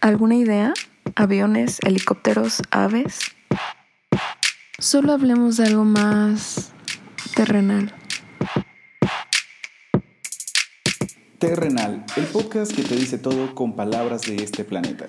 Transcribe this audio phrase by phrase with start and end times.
[0.00, 0.74] ¿Alguna idea?
[1.16, 3.18] ¿Aviones, helicópteros, aves?
[4.78, 6.72] Solo hablemos de algo más
[7.34, 7.92] terrenal.
[11.40, 15.06] Terrenal, el podcast que te dice todo con palabras de este planeta.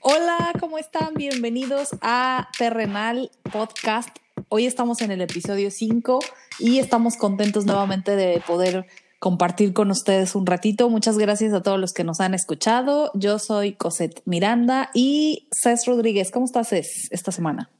[0.00, 1.14] Hola, ¿cómo están?
[1.14, 4.14] Bienvenidos a Terrenal Podcast.
[4.50, 6.18] Hoy estamos en el episodio 5
[6.58, 8.86] y estamos contentos nuevamente de poder
[9.22, 10.90] compartir con ustedes un ratito.
[10.90, 13.12] Muchas gracias a todos los que nos han escuchado.
[13.14, 16.32] Yo soy Cosette Miranda y Cés Rodríguez.
[16.32, 17.70] ¿Cómo estás Cés, esta semana?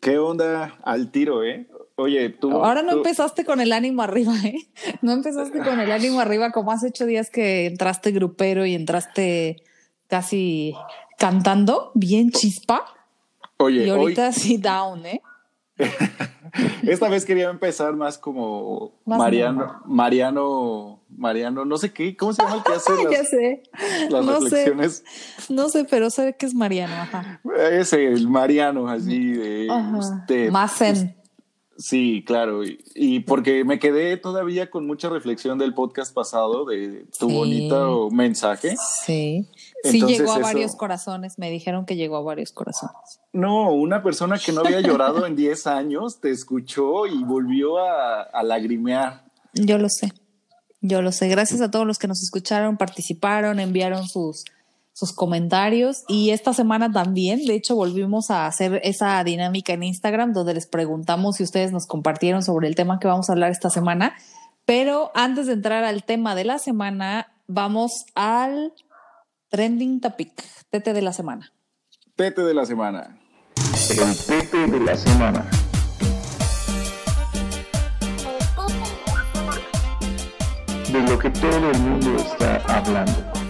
[0.00, 1.66] ¿Qué onda al tiro, eh?
[1.96, 2.52] Oye, tú.
[2.52, 4.68] Ahora no empezaste con el ánimo arriba, ¿eh?
[5.02, 9.64] No empezaste con el ánimo arriba como hace ocho días que entraste grupero y entraste
[10.06, 10.76] casi
[11.18, 12.84] cantando, bien chispa.
[13.56, 15.20] Oye, y ahorita sí down, ¿eh?
[16.82, 19.80] Esta vez quería empezar más como Más Mariano, normal.
[19.86, 23.62] Mariano, Mariano, no sé qué, ¿cómo se llama el que hace ya las, sé.
[24.10, 24.40] las no sé.
[24.44, 25.04] reflexiones?
[25.48, 27.40] No sé, pero sé que es Mariano, ajá.
[27.72, 29.96] Ese, el Mariano, así de Ajá.
[29.96, 30.50] usted.
[30.50, 31.16] Más zen.
[31.76, 32.64] Sí, claro.
[32.64, 37.34] Y, y porque me quedé todavía con mucha reflexión del podcast pasado de tu Sí.
[37.34, 38.76] bonito mensaje.
[39.04, 39.46] Sí.
[39.82, 41.38] Sí Entonces llegó a eso- varios corazones.
[41.38, 42.94] Me dijeron que llegó a varios corazones.
[43.32, 48.22] No, una persona que no había llorado en 10 años te escuchó y volvió a,
[48.22, 49.24] a lagrimear.
[49.54, 50.12] Yo lo sé.
[50.80, 51.28] Yo lo sé.
[51.28, 54.44] Gracias a todos los que nos escucharon, participaron, enviaron sus,
[54.94, 56.04] sus comentarios.
[56.08, 60.66] Y esta semana también, de hecho, volvimos a hacer esa dinámica en Instagram donde les
[60.66, 64.14] preguntamos si ustedes nos compartieron sobre el tema que vamos a hablar esta semana.
[64.64, 68.72] Pero antes de entrar al tema de la semana, vamos al
[69.50, 70.32] trending topic,
[70.70, 71.52] tete de la semana.
[72.16, 73.18] Tete de la semana.
[73.90, 75.44] El Pepe de la semana.
[80.90, 83.43] De lo que todo el mundo está hablando.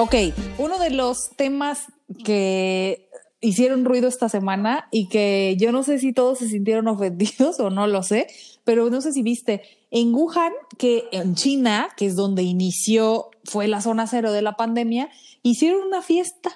[0.00, 0.14] Ok,
[0.56, 1.92] uno de los temas
[2.24, 3.06] que
[3.42, 7.68] hicieron ruido esta semana y que yo no sé si todos se sintieron ofendidos o
[7.68, 8.26] no lo sé,
[8.64, 13.68] pero no sé si viste en Wuhan, que en China, que es donde inició, fue
[13.68, 15.10] la zona cero de la pandemia,
[15.42, 16.50] hicieron una fiesta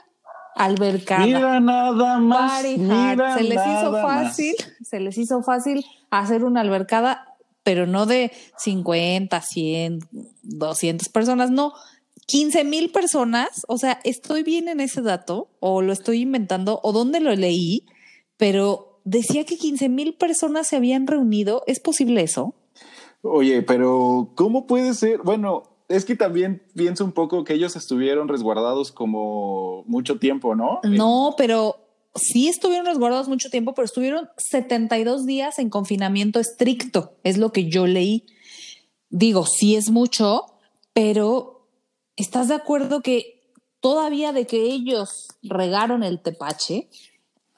[0.57, 1.27] albercada.
[1.27, 2.65] Mira nada más.
[2.79, 4.27] Mira Se les hizo nada más.
[4.29, 7.27] fácil, se les hizo fácil hacer una albercada,
[7.63, 9.99] pero no de 50, 100,
[10.45, 11.75] 200 personas, no.
[12.27, 16.93] 15 mil personas, o sea, estoy bien en ese dato, o lo estoy inventando, o
[16.93, 17.87] dónde lo leí,
[18.37, 21.63] pero decía que 15 mil personas se habían reunido.
[21.67, 22.55] ¿Es posible eso?
[23.23, 25.21] Oye, pero ¿cómo puede ser?
[25.23, 30.81] Bueno, es que también pienso un poco que ellos estuvieron resguardados como mucho tiempo, ¿no?
[30.85, 31.77] No, pero
[32.15, 37.69] sí estuvieron resguardados mucho tiempo, pero estuvieron 72 días en confinamiento estricto, es lo que
[37.69, 38.25] yo leí.
[39.11, 40.47] Digo, sí es mucho,
[40.93, 41.54] pero
[42.17, 43.35] ¿estás de acuerdo que
[43.81, 46.89] todavía de que ellos regaron el tepache,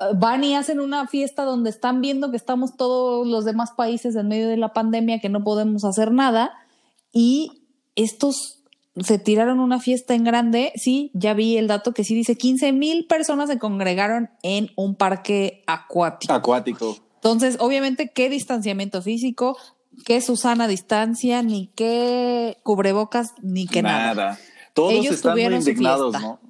[0.00, 4.16] eh, van y hacen una fiesta donde están viendo que estamos todos los demás países
[4.16, 6.52] en medio de la pandemia, que no podemos hacer nada,
[7.12, 7.62] y
[7.94, 8.56] estos
[8.96, 12.72] se tiraron una fiesta en grande, sí, ya vi el dato que sí dice 15
[12.72, 16.32] mil personas se congregaron en un parque acuático.
[16.32, 16.96] Acuático.
[17.16, 19.56] Entonces, obviamente, ¿qué distanciamiento físico?
[20.04, 21.42] ¿Qué Susana distancia?
[21.42, 24.38] Ni qué cubrebocas, ni qué nada.
[24.74, 26.20] Todos Ellos están muy indignados.
[26.20, 26.40] ¿no?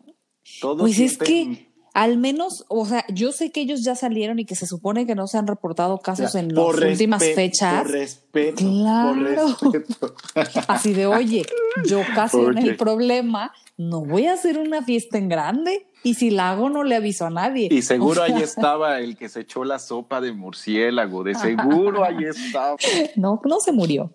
[0.61, 1.66] Todos Pues es que
[1.97, 5.15] al menos, o sea, yo sé que ellos ya salieron y que se supone que
[5.15, 7.85] no se han reportado casos en las últimas fechas.
[7.85, 8.57] Por respeto.
[8.59, 9.57] Claro.
[9.59, 10.15] Por respeto.
[10.69, 11.47] Así de, oye,
[11.87, 15.87] yo casi en el problema, no voy a hacer una fiesta en grande.
[16.03, 17.69] Y si la hago, no le aviso a nadie.
[17.71, 21.25] Y seguro ahí estaba el que se echó la sopa de murciélago.
[21.25, 22.77] De seguro ahí estaba.
[23.17, 24.13] No, no se murió.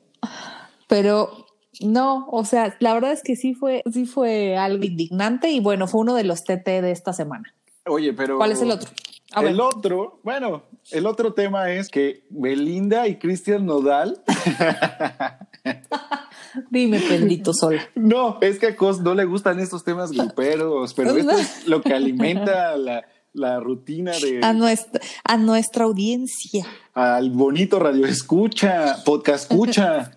[0.88, 1.48] Pero
[1.80, 5.88] no, o sea, la verdad es que sí fue, sí fue algo indignante y bueno,
[5.88, 7.56] fue uno de los TT de esta semana.
[7.86, 8.38] Oye, pero.
[8.38, 8.90] ¿Cuál es el otro?
[9.34, 9.52] A ver.
[9.52, 14.22] El otro, bueno, el otro tema es que Belinda y Cristian Nodal.
[16.70, 17.80] Dime, bendito sol.
[17.96, 21.82] No, es que a Cos no le gustan estos temas gruperos, pero esto es lo
[21.82, 26.66] que alimenta la, la rutina de A nuestra, a nuestra audiencia.
[26.94, 30.12] al bonito radio escucha, podcast escucha,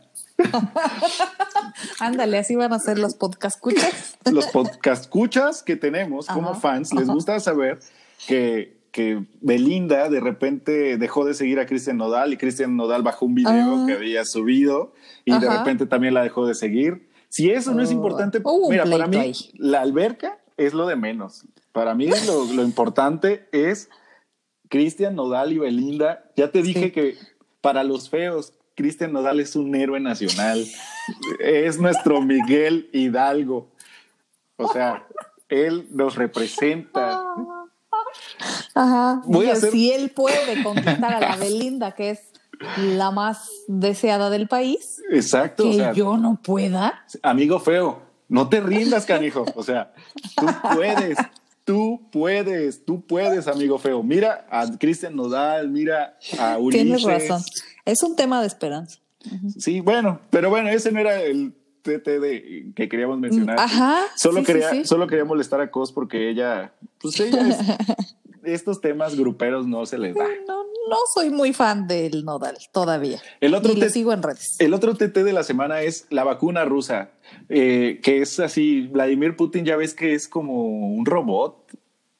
[2.00, 4.16] Ándale, así van a ser los podcast escuchas.
[4.30, 6.92] los podcast escuchas que tenemos como Ajá, fans.
[6.92, 7.12] Les ajá.
[7.12, 7.78] gusta saber
[8.26, 13.26] que, que Belinda de repente dejó de seguir a Cristian Nodal y Cristian Nodal bajó
[13.26, 13.84] un video Ah.
[13.86, 14.92] que había subido
[15.24, 15.58] y de Ajá.
[15.58, 17.08] repente también la dejó de seguir.
[17.28, 19.34] Si eso no es Oh, importante, mira, para mí ahí.
[19.54, 21.44] la alberca es lo de menos.
[21.72, 23.88] Para mí lo, lo importante es
[24.68, 26.30] Cristian Nodal y Belinda.
[26.36, 26.90] Ya te dije Sí.
[26.92, 27.16] que
[27.60, 30.64] para los feos Cristian Nodal es un héroe nacional.
[31.40, 33.68] es nuestro Miguel Hidalgo.
[34.56, 35.06] O sea,
[35.48, 37.20] él nos representa.
[38.74, 39.22] Ajá.
[39.26, 42.20] Voy a Dice, hacer- Si él puede conquistar a la Belinda, que es
[42.78, 45.64] la más deseada del país, Exacto.
[45.64, 47.04] que o sea, yo no pueda.
[47.22, 49.44] amigo feo, no te rindas, canijo.
[49.54, 49.92] O sea,
[50.36, 51.18] tú puedes,
[51.64, 54.02] tú puedes, tú puedes, amigo feo.
[54.02, 56.82] Mira a Cristian Nodal, mira a Ulises.
[56.84, 57.42] Tienes razón.
[57.84, 58.98] Es un tema de esperanza.
[59.58, 63.58] Sí, bueno, pero bueno, ese no era el TT de, que queríamos mencionar.
[63.58, 64.84] Ajá, Solo, sí, quería, sí.
[64.84, 67.58] solo quería molestar a Cos porque ella, pues ella es-
[68.44, 70.24] estos temas gruperos no se les da.
[70.46, 73.20] No, no soy muy fan del Nodal todavía.
[73.40, 74.56] El otro te- sigo en redes.
[74.58, 77.10] El otro TT de la semana es la vacuna rusa,
[77.48, 80.64] eh, que es así, Vladimir Putin ya ves que es como
[80.94, 81.56] un robot.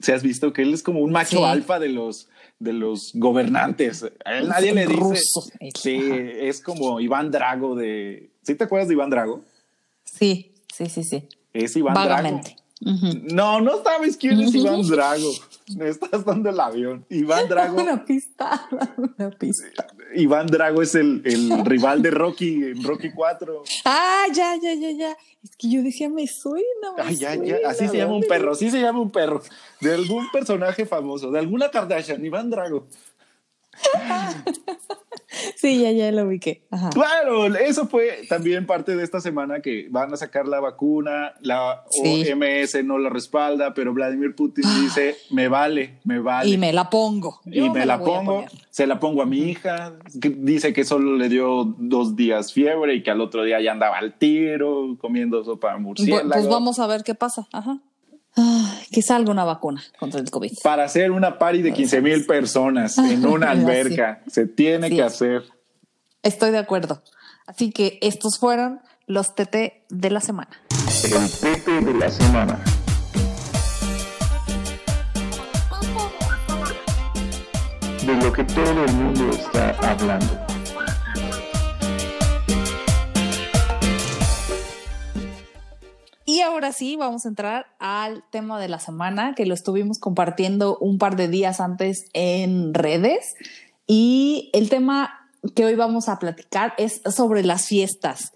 [0.00, 2.28] Si has visto que él es como un macho alfa de los
[2.58, 4.04] de los gobernantes.
[4.24, 5.22] A él nadie le dice.
[5.74, 6.00] Sí,
[6.40, 8.30] es como Iván Drago de.
[8.42, 9.42] ¿Sí te acuerdas de Iván Drago?
[10.04, 11.24] Sí, sí, sí, sí.
[11.52, 12.56] Es Iván Vagamente.
[12.80, 13.18] Drago.
[13.32, 15.30] No, no sabes quién es Iván Drago.
[15.76, 17.06] Me estás dando el avión.
[17.08, 17.80] Iván Drago.
[17.80, 19.86] Una pista, una pista.
[20.14, 23.62] Iván Drago es el, el rival de Rocky en Rocky 4.
[23.84, 25.16] Ah, ya, ya, ya, ya.
[25.42, 26.92] Es que yo decía, me suena.
[26.96, 29.42] me Ay, ya, ya, así se llama un perro, así se llama un perro.
[29.80, 32.86] De algún personaje famoso, de alguna Kardashian, Iván Drago.
[35.56, 36.64] Sí, ya, ya lo ubiqué.
[36.70, 36.90] Ajá.
[36.90, 41.84] Claro, eso fue también parte de esta semana que van a sacar la vacuna, la
[41.90, 42.24] Sí.
[42.30, 46.48] OMS no la respalda, pero Vladimir Putin dice, me vale, me vale.
[46.50, 47.40] Y me la pongo.
[47.46, 51.28] Y me la pongo, se la pongo a mi hija, que dice que solo le
[51.28, 55.74] dio dos días fiebre y que al otro día ya andaba al tiro comiendo sopa
[55.76, 56.30] Bu- murciélago.
[56.30, 57.48] Pues vamos a ver qué pasa.
[57.52, 57.80] Ajá.
[58.36, 60.52] Ay, que salga una vacuna contra el COVID.
[60.62, 63.60] para hacer una party de 15 mil personas en una Así.
[63.60, 64.22] alberca.
[64.26, 64.96] Se tiene Sí.
[64.96, 65.42] que hacer.
[66.22, 67.02] Estoy de acuerdo.
[67.46, 70.50] Así que estos fueron los TT de la semana.
[71.04, 72.58] El Pepe de la semana.
[78.06, 80.43] De lo que todo el mundo está hablando.
[86.26, 90.78] Y ahora sí, vamos a entrar al tema de la semana, que lo estuvimos compartiendo
[90.78, 93.34] un par de días antes en redes.
[93.86, 98.32] Y el tema que hoy vamos a platicar es sobre las fiestas.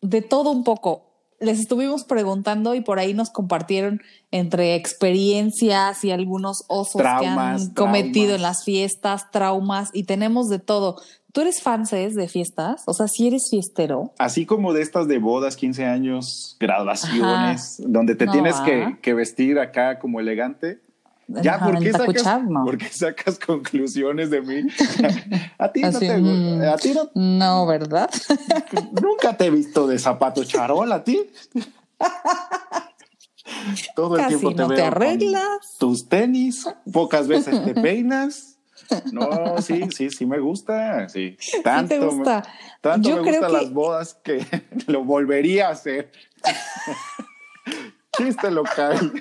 [0.00, 1.06] De todo un poco.
[1.38, 7.68] Les estuvimos preguntando y por ahí nos compartieron entre experiencias y algunos osos Traumas, que
[7.68, 8.36] han cometido traumas.
[8.36, 11.00] en las fiestas, traumas y tenemos de todo.
[11.32, 12.82] ¿Tú eres fanses de fiestas?
[12.86, 14.12] O sea, si eres fiestero.
[14.18, 18.64] Así como de estas de bodas, 15 años, graduaciones, donde te No, tienes ah.
[18.64, 20.80] que, que vestir acá como elegante.
[21.28, 24.68] Ya, Ajá, ¿por qué, sacas, por qué sacas conclusiones de mí?
[25.58, 26.62] a ti no Así, te mm.
[26.62, 28.10] a ti no, No, ¿verdad?
[29.00, 31.20] nunca te he visto de zapato charol a ti.
[33.94, 35.76] Todo el Casi tiempo te no te veo con arreglas.
[35.78, 38.49] tus tenis, pocas veces te peinas.
[39.12, 41.36] No, sí, sí, sí me gusta, sí.
[41.64, 42.42] Tanto, me- gusta.
[42.80, 44.46] tanto Yo me creo gustan que- las bodas que
[44.86, 46.10] lo volvería a hacer.
[48.16, 49.12] Chiste local.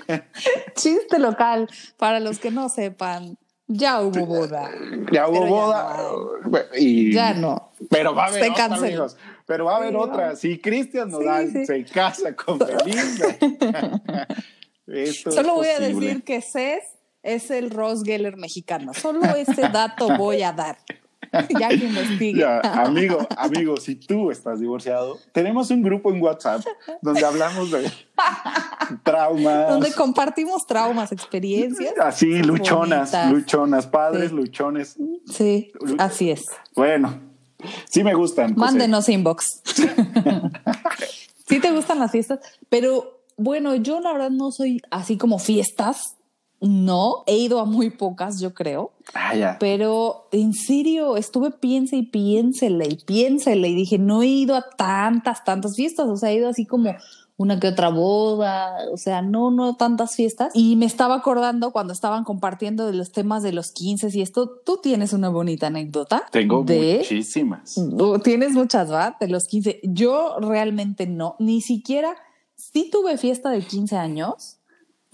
[0.76, 3.38] Chiste local, para los que no sepan,
[3.68, 4.72] ya hubo boda.
[5.12, 5.98] Ya hubo ya boda.
[6.44, 7.72] no y, Ya no.
[7.90, 9.16] Pero va a haber otra, amigos.
[9.46, 10.36] Pero va a haber Sí, otra.
[10.36, 11.66] Si Cristian Nodal sí.
[11.66, 13.38] se casa con Belinda.
[14.88, 16.84] es Solo voy a decir que Cés
[17.24, 18.94] es el Ross Geller mexicano.
[18.94, 20.78] Solo ese dato voy a dar.
[21.60, 22.40] Ya que investigue.
[22.40, 26.64] Ya, amigo, amigo, si tú estás divorciado, tenemos un grupo en WhatsApp
[27.04, 27.92] donde hablamos de
[29.04, 29.70] traumas.
[29.70, 31.94] Donde compartimos traumas, experiencias.
[32.00, 33.32] Así, luchonas, bonitas.
[33.32, 34.36] luchonas, padres, Sí.
[34.36, 34.98] luchones.
[35.32, 36.46] Sí, así es.
[36.76, 37.20] Bueno,
[37.88, 38.56] sí me gustan.
[38.56, 38.60] José.
[38.60, 39.62] Mándenos inbox.
[41.48, 46.16] sí te gustan las fiestas, pero bueno, yo la verdad no soy así como fiestas.
[46.62, 48.92] No, he ido a muy pocas, yo creo.
[49.14, 49.58] Ah, ya.
[49.60, 54.66] Pero en serio, estuve piense y piénsele y piénsele y dije, no he ido a
[54.78, 56.94] tantas, tantas fiestas, o sea, he ido así como
[57.40, 60.52] una que otra boda, o sea, no, no tantas fiestas.
[60.54, 64.60] Y me estaba acordando cuando estaban compartiendo de los temas de los 15 y esto,
[64.66, 66.26] tú tienes una bonita anécdota.
[66.32, 66.98] Tengo de...
[66.98, 67.80] muchísimas.
[68.26, 69.16] Tienes muchas, ¿va?
[69.22, 69.80] De los 15.
[69.84, 72.18] Yo realmente no, ni siquiera,
[72.56, 74.60] sí tuve fiesta de 15 años,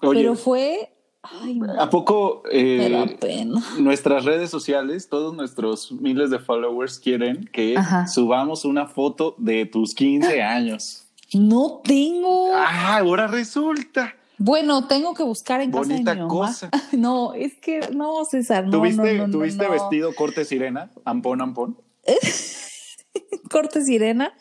[0.02, 0.95] Oye, pero fue,
[1.42, 3.64] ay, ¿a poco eh, pena.
[3.80, 8.08] nuestras redes sociales, todos nuestros miles de followers quieren que Ajá.
[8.08, 11.06] subamos una foto de tus 15 años?
[11.34, 12.54] No tengo.
[12.54, 14.14] Ah, ahora resulta.
[14.38, 16.34] Bueno, tengo que buscar en casa Bonita de mi mamá.
[16.48, 16.70] cosa.
[16.92, 18.72] No, es que no, César, no.
[18.72, 19.72] ¿Tuviste, no, no, no, ¿tuviste no.
[19.72, 20.92] vestido corte sirena?
[21.06, 21.78] Ampón, ampón.
[23.50, 24.34] corte sirena,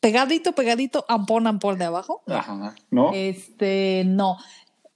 [0.00, 2.22] pegadito, pegadito, ampón, ampón de abajo.
[2.26, 3.12] Ajá, ¿no?
[3.14, 4.36] Este, no.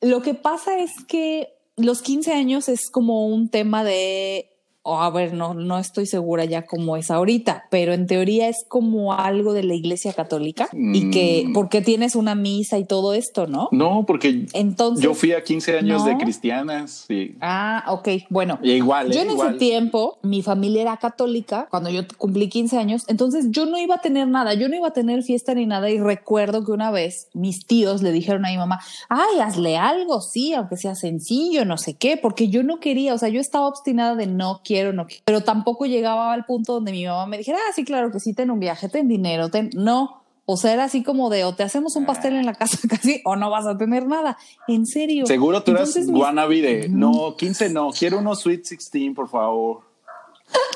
[0.02, 4.51] Lo que pasa es que los 15 años es como un tema de
[4.84, 8.64] o a ver, no, no estoy segura ya cómo es ahorita, pero en teoría es
[8.68, 11.52] como algo de la iglesia católica y que, Mm.
[11.52, 13.68] porque tienes una misa y todo esto, ¿no?
[13.70, 15.04] No, porque Entonces.
[15.04, 16.18] yo fui a 15 años de ¿no?
[16.18, 18.58] cristianas y, Ah, ok, bueno.
[18.62, 19.10] y igual.
[19.12, 19.48] Yo eh, en igual.
[19.50, 23.94] ese tiempo, mi familia era católica, cuando yo cumplí 15 años, entonces yo no iba
[23.96, 26.90] a tener nada, yo no iba a tener fiesta ni nada y recuerdo que una
[26.90, 31.64] vez mis tíos le dijeron a mi mamá, ay, hazle algo, sí, aunque sea sencillo,
[31.64, 34.71] no sé qué, porque yo no quería, o sea, yo estaba obstinada de no quiero,
[34.92, 38.10] no quiero, pero tampoco llegaba al punto donde mi mamá me dijera, ah, sí, claro
[38.10, 40.22] que sí, ten un viaje, ten dinero, ten, no.
[40.44, 43.20] O sea, era así como de, o te hacemos un pastel en la casa casi,
[43.24, 44.36] o no vas a tener nada.
[44.66, 45.24] En serio.
[45.26, 49.82] Seguro tú eras mis- wannabe de, no, 15 no, quiero unos Sweet 16, por favor.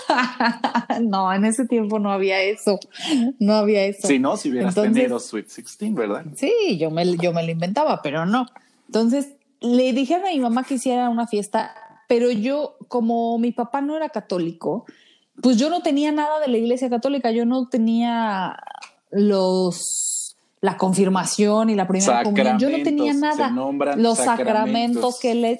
[1.02, 2.78] no, en ese tiempo no había eso.
[3.38, 4.06] No había eso.
[4.06, 6.24] Si no, si hubieras Entonces- tenido Sweet 16, ¿verdad?
[6.36, 8.46] Sí, yo me, yo me lo inventaba, pero no.
[8.86, 11.74] Entonces le dijeron a mi mamá que hiciera una fiesta,
[12.08, 14.84] pero yo, como mi papá no era católico,
[15.42, 18.56] pues yo no tenía nada de la iglesia católica, yo no tenía
[19.10, 23.50] los la confirmación y la primera comunión, yo no tenía nada.
[23.50, 24.24] los sacramentos.
[24.24, 25.58] sacramentos que le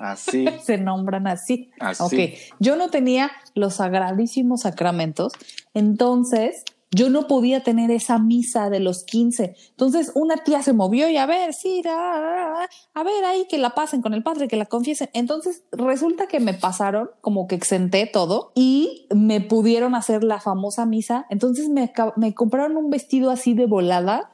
[0.00, 0.46] Así.
[0.64, 1.70] se nombran así.
[1.78, 2.02] Así.
[2.02, 5.32] Ok, yo no tenía los sagradísimos sacramentos,
[5.74, 9.54] entonces yo no podía tener esa misa de los 15.
[9.70, 13.70] Entonces una tía se movió y a ver, sí, ra, a ver ahí que la
[13.70, 15.08] pasen con el padre, que la confiesen.
[15.12, 20.84] Entonces resulta que me pasaron, como que exenté todo y me pudieron hacer la famosa
[20.84, 21.26] misa.
[21.30, 24.32] Entonces me, me compraron un vestido así de volada,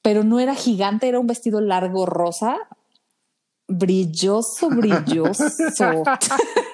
[0.00, 2.56] pero no era gigante, era un vestido largo rosa,
[3.68, 5.44] brilloso, brilloso.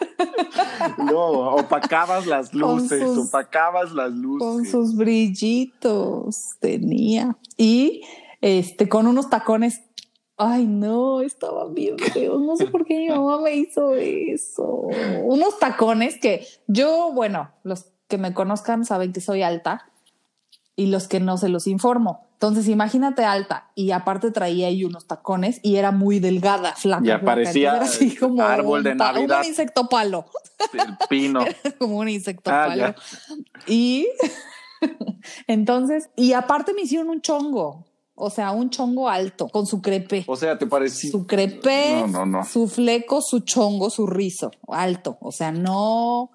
[0.99, 4.47] No, opacabas las luces, sus- opacabas las luces.
[4.47, 7.37] con sus brillitos tenía.
[7.57, 8.03] Y
[8.41, 9.83] este con unos tacones.
[10.39, 14.89] Ay no estaban bien feos no sé por qué mi mamá me hizo eso.
[15.25, 19.91] Unos tacones que yo bueno los que me conozcan saben que soy alta
[20.77, 25.07] y los que no se los informo entonces imagínate alta y aparte traía ahí unos
[25.07, 27.25] tacones y era muy delgada flaca Ya flaca.
[27.25, 29.41] parecía Entonces era así como árbol de Navidad.
[29.41, 30.27] un insecto palo
[30.75, 31.45] El pino.
[31.79, 32.77] como un insecto Ah, palo.
[32.89, 32.95] ya.
[33.67, 34.07] Y
[35.47, 40.25] entonces, y aparte me hicieron un chongo, o sea, un chongo alto con su crepe.
[40.27, 41.11] O sea, te parecía.
[41.11, 42.45] Su crepe, No, no, no.
[42.45, 45.19] su fleco, su chongo, su rizo, alto.
[45.21, 46.31] O sea, no,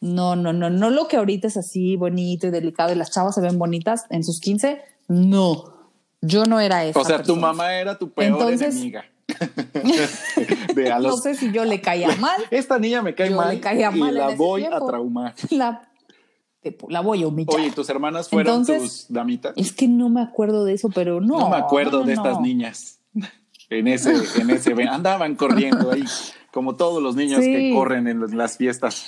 [0.00, 3.34] no, no, no, no lo que ahorita es así bonito y delicado y las chavas
[3.34, 4.80] se ven bonitas en sus 15.
[5.08, 5.74] No,
[6.20, 6.98] yo no era esa.
[7.00, 9.04] O sea, tu mamá era tu peor Entonces- enemiga.
[10.74, 12.42] De No sé si yo le caía mal.
[12.50, 15.34] Esta niña me cae Yo mal le caía y mal la voy a traumar.
[15.50, 15.88] La,
[16.88, 17.56] la voy a humillar.
[17.56, 19.54] Oye, ¿tus hermanas fueron Entonces- tus damitas?
[19.56, 21.38] Es que no me acuerdo de eso, pero no.
[21.38, 23.00] No, me acuerdo no, de no, estas niñas.
[23.70, 26.04] En ese, en ese, andaban corriendo ahí,
[26.52, 29.06] como todos los niños que corren en las fiestas.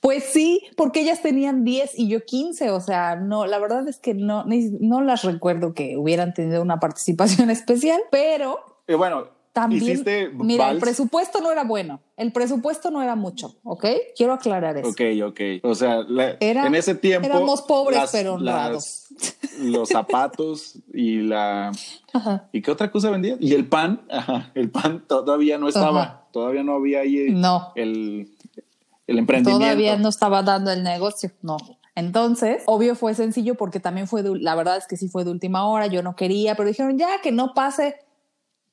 [0.00, 3.98] Pues sí, porque ellas tenían 10 y yo 15, o sea, no, la verdad es
[3.98, 4.44] que no,
[4.80, 10.70] no las recuerdo que hubieran tenido una participación especial, pero Y bueno, también, hiciste mira,
[10.70, 13.86] el presupuesto no era bueno, el presupuesto no era mucho, ¿ok?
[14.16, 14.88] Quiero aclarar eso.
[14.88, 15.40] Ok, ok.
[15.62, 17.26] O sea, la- Era- en ese tiempo.
[17.26, 19.06] éramos pobres, pero honrados.
[19.10, 21.70] las- los zapatos y la.
[22.12, 22.48] Ajá.
[22.52, 23.36] ¿Y qué otra cosa vendía?
[23.40, 24.02] Y el pan.
[24.10, 26.02] Ajá, el pan todavía no estaba.
[26.02, 26.20] Ajá.
[26.32, 27.72] Todavía no había ahí No.
[27.76, 28.28] el,
[29.06, 29.64] el emprendimiento.
[29.64, 31.56] Todavía no estaba dando el negocio, no.
[31.96, 35.30] Entonces, obvio fue sencillo porque también fue, de- la verdad es que sí fue de
[35.30, 37.94] última hora, yo no quería, pero dijeron ya que no pase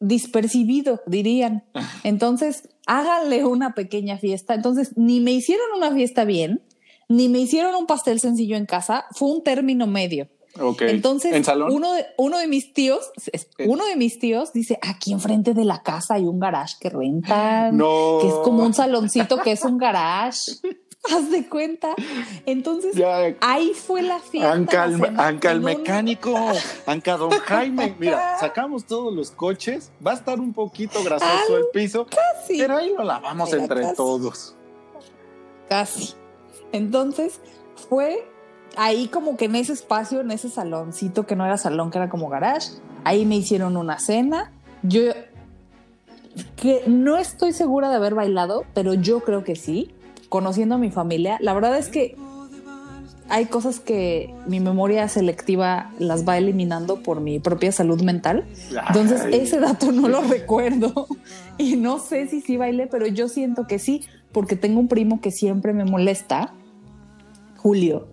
[0.01, 1.63] dispercibido, dirían.
[2.03, 4.53] Entonces, háganle una pequeña fiesta.
[4.53, 6.61] Entonces, ni me hicieron una fiesta bien,
[7.07, 10.27] ni me hicieron un pastel sencillo en casa, fue un término medio.
[10.59, 10.81] Ok.
[10.81, 11.71] Entonces, ¿En salón?
[11.71, 15.63] Uno, de, uno de mis tíos, es- uno de mis tíos dice, aquí enfrente de
[15.63, 18.17] la casa hay un garage que rentan, No.
[18.21, 20.51] que es como un saloncito que es un garage.
[21.03, 21.95] Haz de cuenta.
[22.45, 23.35] Entonces, Ya.
[23.41, 24.51] ahí fue la fiesta.
[24.51, 26.35] Anca el, Anca el mecánico,
[26.85, 27.95] Anca don Jaime.
[27.97, 32.77] Mira, sacamos todos los coches, va a estar un poquito grasoso el piso, Casi, pero
[32.77, 33.95] ahí lo lavamos Era entre casi.
[33.95, 34.55] todos.
[35.67, 36.13] casi.
[36.71, 37.39] Entonces,
[37.89, 38.27] fue
[38.77, 42.09] ahí como que en ese espacio, en ese saloncito que no era salón, que era
[42.09, 44.51] como garage, ahí me hicieron una cena.
[44.83, 45.01] Yo
[46.55, 49.93] que no estoy segura de haber bailado, pero yo creo que sí,
[50.31, 51.37] conociendo a mi familia.
[51.41, 52.15] La verdad es que
[53.27, 58.45] hay cosas que mi memoria selectiva las va eliminando por mi propia salud mental.
[58.87, 59.35] Entonces, Ay.
[59.35, 61.05] ese dato no lo recuerdo
[61.57, 65.19] y no sé si sí bailé, pero yo siento que sí, porque tengo un primo
[65.19, 66.53] que siempre me molesta,
[67.57, 68.07] Julio,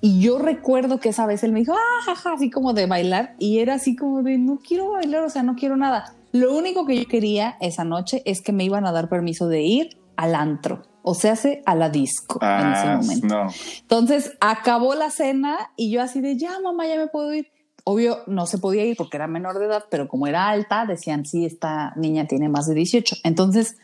[0.00, 3.34] Y yo recuerdo que esa vez él me dijo, ah, jaja, así como de bailar.
[3.40, 6.14] Y era así como de, no quiero bailar, o sea, no quiero nada.
[6.30, 9.62] Lo único que yo quería esa noche es que me iban a dar permiso de
[9.62, 10.93] ir al antro.
[11.06, 13.26] O sea, hace a la disco en ese Ah, momento.
[13.26, 13.48] no.
[13.82, 17.48] Entonces acabó la cena y yo así de, ya mamá, ya me puedo ir.
[17.84, 21.26] Obvio, no se podía ir porque era menor de edad, pero como era alta, decían,
[21.26, 23.16] sí, esta niña tiene más de 18.
[23.22, 23.76] Entonces,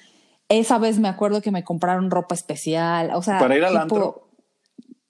[0.48, 3.82] esa vez me acuerdo que me compraron ropa especial, o sea, ¿Para ir al tipo-
[3.82, 4.26] antro?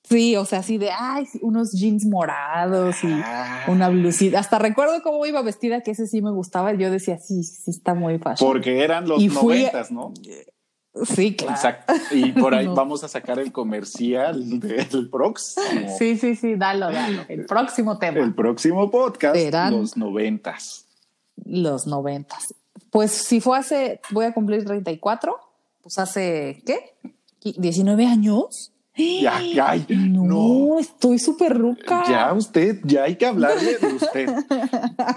[0.02, 3.60] Sí, o sea, así de, ay, unos jeans morados y Ah.
[3.68, 4.40] una blusita.
[4.40, 6.72] Hasta recuerdo cómo iba vestida, que ese sí me gustaba.
[6.74, 8.50] Yo decía, sí, sí está muy fashion.
[8.50, 10.12] Porque eran los noventas, ¿no?
[11.04, 11.54] Sí, claro.
[11.54, 11.92] Exacto.
[12.10, 12.74] Y por ahí No.
[12.74, 15.96] vamos a sacar el comercial del próximo.
[15.98, 17.22] Sí, sí, sí, dalo, dalo.
[17.28, 18.18] El próximo tema.
[18.20, 20.86] El próximo podcast, Serán- los noventas.
[21.44, 22.54] los noventas.
[22.90, 25.36] Pues si fue hace, voy a cumplir 34,
[25.82, 26.94] pues hace, ¿qué?
[27.44, 28.72] ¿19 años?
[29.22, 30.78] Ya, ay, No, no.
[30.78, 32.04] estoy súper ruca.
[32.08, 34.28] Ya usted, ya hay que hablarle de usted.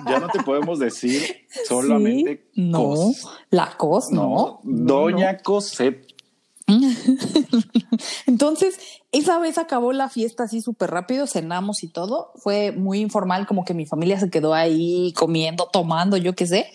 [0.07, 1.21] Ya no te podemos decir
[1.67, 3.27] solamente Sí, no, cos.
[3.49, 4.59] la cos, no.
[4.63, 6.07] No, Doña Cosette.
[8.25, 8.77] Entonces,
[9.11, 12.31] esa vez acabó la fiesta así súper rápido, cenamos y todo.
[12.35, 16.67] Fue muy informal, como que mi familia se quedó ahí comiendo, tomando, yo qué sé.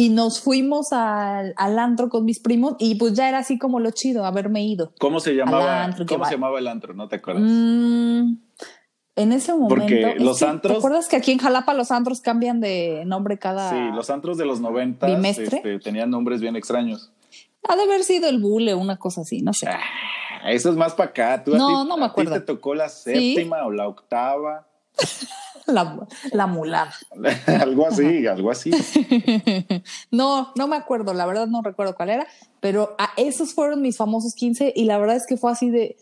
[0.00, 3.80] Y nos fuimos al, al antro con mis primos y pues ya era así como
[3.80, 4.92] lo chido, haberme ido.
[5.00, 5.82] ¿Cómo se llamaba?
[5.82, 6.94] antro, ¿Cómo llevar- se llamaba el antro?
[6.94, 7.42] ¿No te acuerdas?
[7.44, 8.36] Mm,
[9.16, 9.74] en ese momento.
[9.74, 13.02] Porque es los que, antros- ¿Te acuerdas que aquí en Jalapa los antros cambian de
[13.06, 13.70] nombre cada.
[13.70, 15.44] Sí, los antros de los 90 ¿Bimestre?
[15.56, 17.10] este, tenían nombres bien extraños.
[17.68, 19.66] Ha de haber sido el bule, una cosa así, no sé.
[19.68, 19.80] Ah,
[20.52, 21.42] Eso es más para acá.
[21.42, 22.32] Tú, a No, ti- no me a ti acuerdo.
[22.34, 24.68] te tocó la séptima o la octava.
[25.72, 26.94] La, la mulada.
[27.60, 28.70] algo así, algo así.
[30.10, 32.26] no, no me acuerdo, la verdad no recuerdo cuál era,
[32.60, 35.96] pero a esos fueron mis famosos 15 y la verdad es que fue así de.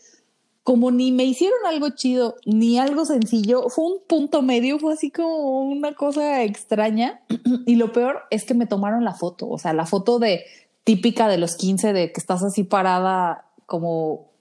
[0.63, 5.11] Como ni me hicieron algo chido, ni algo sencillo, fue un punto medio, fue así
[5.11, 7.21] como una cosa extraña.
[7.65, 10.43] Y lo peor es que me tomaron la foto, o sea, la foto de
[10.83, 14.31] típica de los 15 de que estás así parada como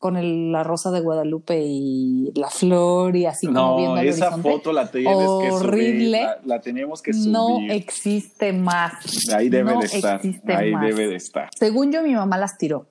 [0.00, 4.26] con el- la rosa de Guadalupe y la flor y así como viendo No, esa
[4.28, 4.50] horizonte.
[4.50, 6.08] foto la tienes que subir.
[6.10, 7.28] La, la tenemos que subir.
[7.28, 8.94] No existe más.
[9.32, 10.16] Ahí debe No de estar.
[10.16, 10.82] existe Ahí más.
[10.86, 11.50] debe de estar.
[11.56, 12.86] Según yo, mi mamá las tiró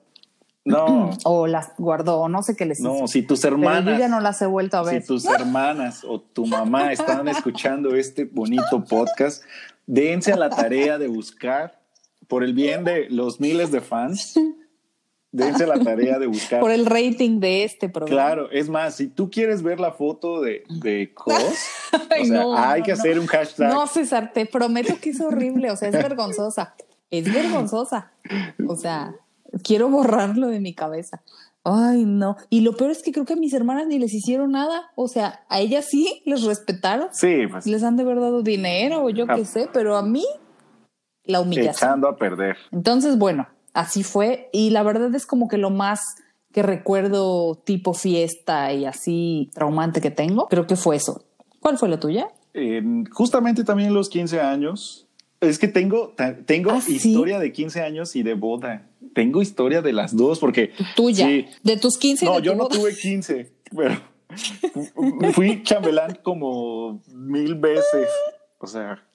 [0.64, 3.06] No, o las guardó, o no sé qué les no, hizo.
[3.08, 3.92] si tus Pero hermanas.
[3.94, 5.00] yo ya no las he vuelto a ver.
[5.02, 9.42] Si tus hermanas o tu mamá están escuchando este bonito podcast,
[9.86, 11.80] dense a la tarea de buscar,
[12.28, 14.34] por el bien de los miles de fans,
[15.32, 16.60] dense la tarea de buscar.
[16.60, 18.14] Por el rating de este programa.
[18.22, 21.34] Claro, es más, si tú quieres ver la foto de, de Cos,
[22.10, 22.98] Ay, o sea, no, hay no, que no.
[22.98, 23.72] hacer un hashtag.
[23.72, 25.70] No, César, te prometo que es horrible.
[25.70, 26.74] O sea, es vergonzosa.
[27.10, 28.12] Es vergonzosa.
[28.68, 29.14] O sea,
[29.64, 31.22] quiero borrarlo de mi cabeza.
[31.62, 32.36] Ay, no.
[32.48, 34.90] Y lo peor es que creo que a mis hermanas ni les hicieron nada.
[34.94, 37.08] O sea, a ellas sí les respetaron.
[37.12, 39.34] Sí, pues Les han de haber dado dinero o yo Ah.
[39.36, 40.24] qué sé, pero a mí
[41.24, 41.74] la humillación.
[41.74, 42.56] echando a perder.
[42.72, 44.48] Entonces, bueno, así fue.
[44.52, 46.00] Y la verdad es como que lo más
[46.52, 51.24] que recuerdo tipo fiesta y así traumante que tengo, creo que fue eso.
[51.60, 52.28] ¿Cuál fue la tuya?
[52.54, 55.06] Eh, justamente también los 15 años.
[55.40, 56.14] Es que tengo,
[56.46, 56.96] tengo ¿Ah, sí?
[56.96, 58.86] historia de 15 años y de boda.
[59.14, 60.72] Tengo historia de las dos porque...
[60.96, 61.26] Tuya.
[61.26, 61.46] Sí.
[61.62, 62.76] De tus 15 y No, yo tu no boda.
[62.76, 63.94] tuve 15, pero
[65.32, 68.08] fui chambelán como mil veces.
[68.58, 69.09] O sea, ¿Por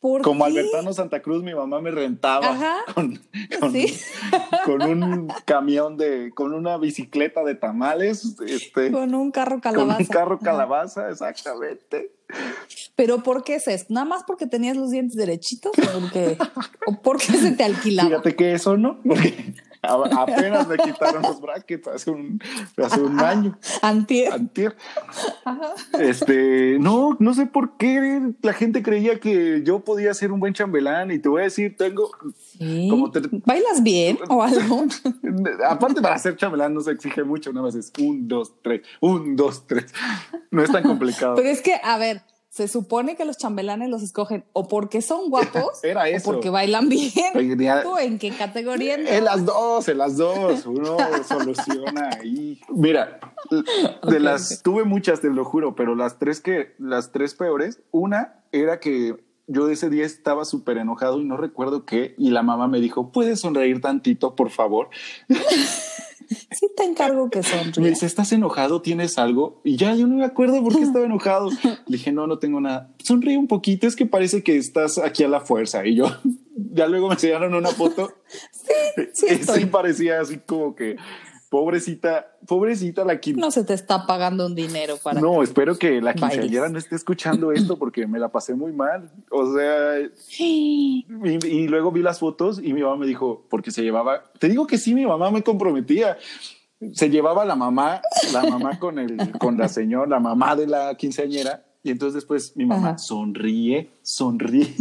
[0.00, 0.50] como qué?
[0.50, 2.76] Albertano Santa Cruz, mi mamá me rentaba Ajá.
[2.94, 3.20] con,
[3.60, 3.98] con- Sí.
[4.64, 9.98] con un camión de, con una bicicleta de tamales, este, con, Con un carro calabaza.
[10.00, 10.44] un carro Ajá.
[10.44, 12.12] calabaza, exactamente.
[12.96, 13.86] Pero ¿por qué es eso?
[13.88, 15.72] ¿Nada más porque tenías los dientes derechitos?
[15.78, 16.36] ¿O porque,
[16.86, 18.08] ¿O porque se te alquilaba?
[18.08, 19.54] Fíjate que eso no, porque
[19.86, 22.40] a- apenas me quitaron los brackets hace un,
[22.82, 23.58] hace un año.
[23.82, 24.32] Antier.
[24.32, 24.76] Antier.
[25.98, 30.52] Este, no, no sé por qué la gente creía que yo podía ser un buen
[30.54, 32.10] chambelán y te voy a decir, tengo,
[32.58, 32.88] Sí.
[32.90, 34.84] como te- ¿Bailas bien o algo?
[35.68, 39.36] aparte para ser chambelán no se exige mucho, nada más es un, dos, tres, un,
[39.36, 39.86] dos, tres.
[40.50, 41.34] No es tan complicado.
[41.36, 42.22] Pero es que, a ver,
[42.56, 46.30] se supone que los chambelanes los escogen o porque son guapos Era eso.
[46.30, 47.12] o porque bailan bien.
[47.34, 48.94] Oye, ya- ¿Tú en qué categoría?
[48.94, 50.96] En las dos, en las dos, uno
[51.28, 52.58] soluciona ahí.
[52.70, 53.20] Mira,
[54.08, 58.42] de las tuve muchas, te lo juro, pero las tres que, las tres peores, una
[58.52, 62.68] era que yo ese día estaba súper enojado y no recuerdo qué, y la mamá
[62.68, 64.88] me dijo, ¿puedes sonreír tantito, por favor?
[66.28, 67.94] Sí te encargo que Me sonríes.
[67.94, 68.82] dice, ¿estás enojado?
[68.82, 69.60] ¿Tienes algo?
[69.64, 71.50] Y ya yo no me acuerdo por qué estaba enojado.
[71.50, 72.92] Le dije, no, no tengo nada.
[73.02, 75.86] Sonríe un poquito, es que parece que estás aquí a la fuerza.
[75.86, 76.06] Y yo,
[76.56, 78.12] ya luego me enseñaron una foto.
[79.12, 79.60] sí Y estoy.
[79.60, 80.96] sí parecía así como que
[81.48, 83.46] Pobrecita, pobrecita la quinceañera.
[83.46, 85.20] No se te está pagando un dinero para.
[85.20, 89.12] No, espero que la quinceañera no esté escuchando esto porque me la pasé muy mal.
[89.30, 90.00] O sea,
[90.38, 91.06] y,
[91.46, 94.66] y luego vi las fotos y mi mamá me dijo, porque se llevaba, te digo
[94.66, 96.18] que sí, mi mamá me comprometía.
[96.92, 100.94] Se llevaba la mamá, la mamá con el, con la señora, la mamá de la
[100.96, 101.64] quinceañera.
[101.84, 102.98] Y entonces después mi mamá Ajá.
[102.98, 104.74] sonríe, sonríe.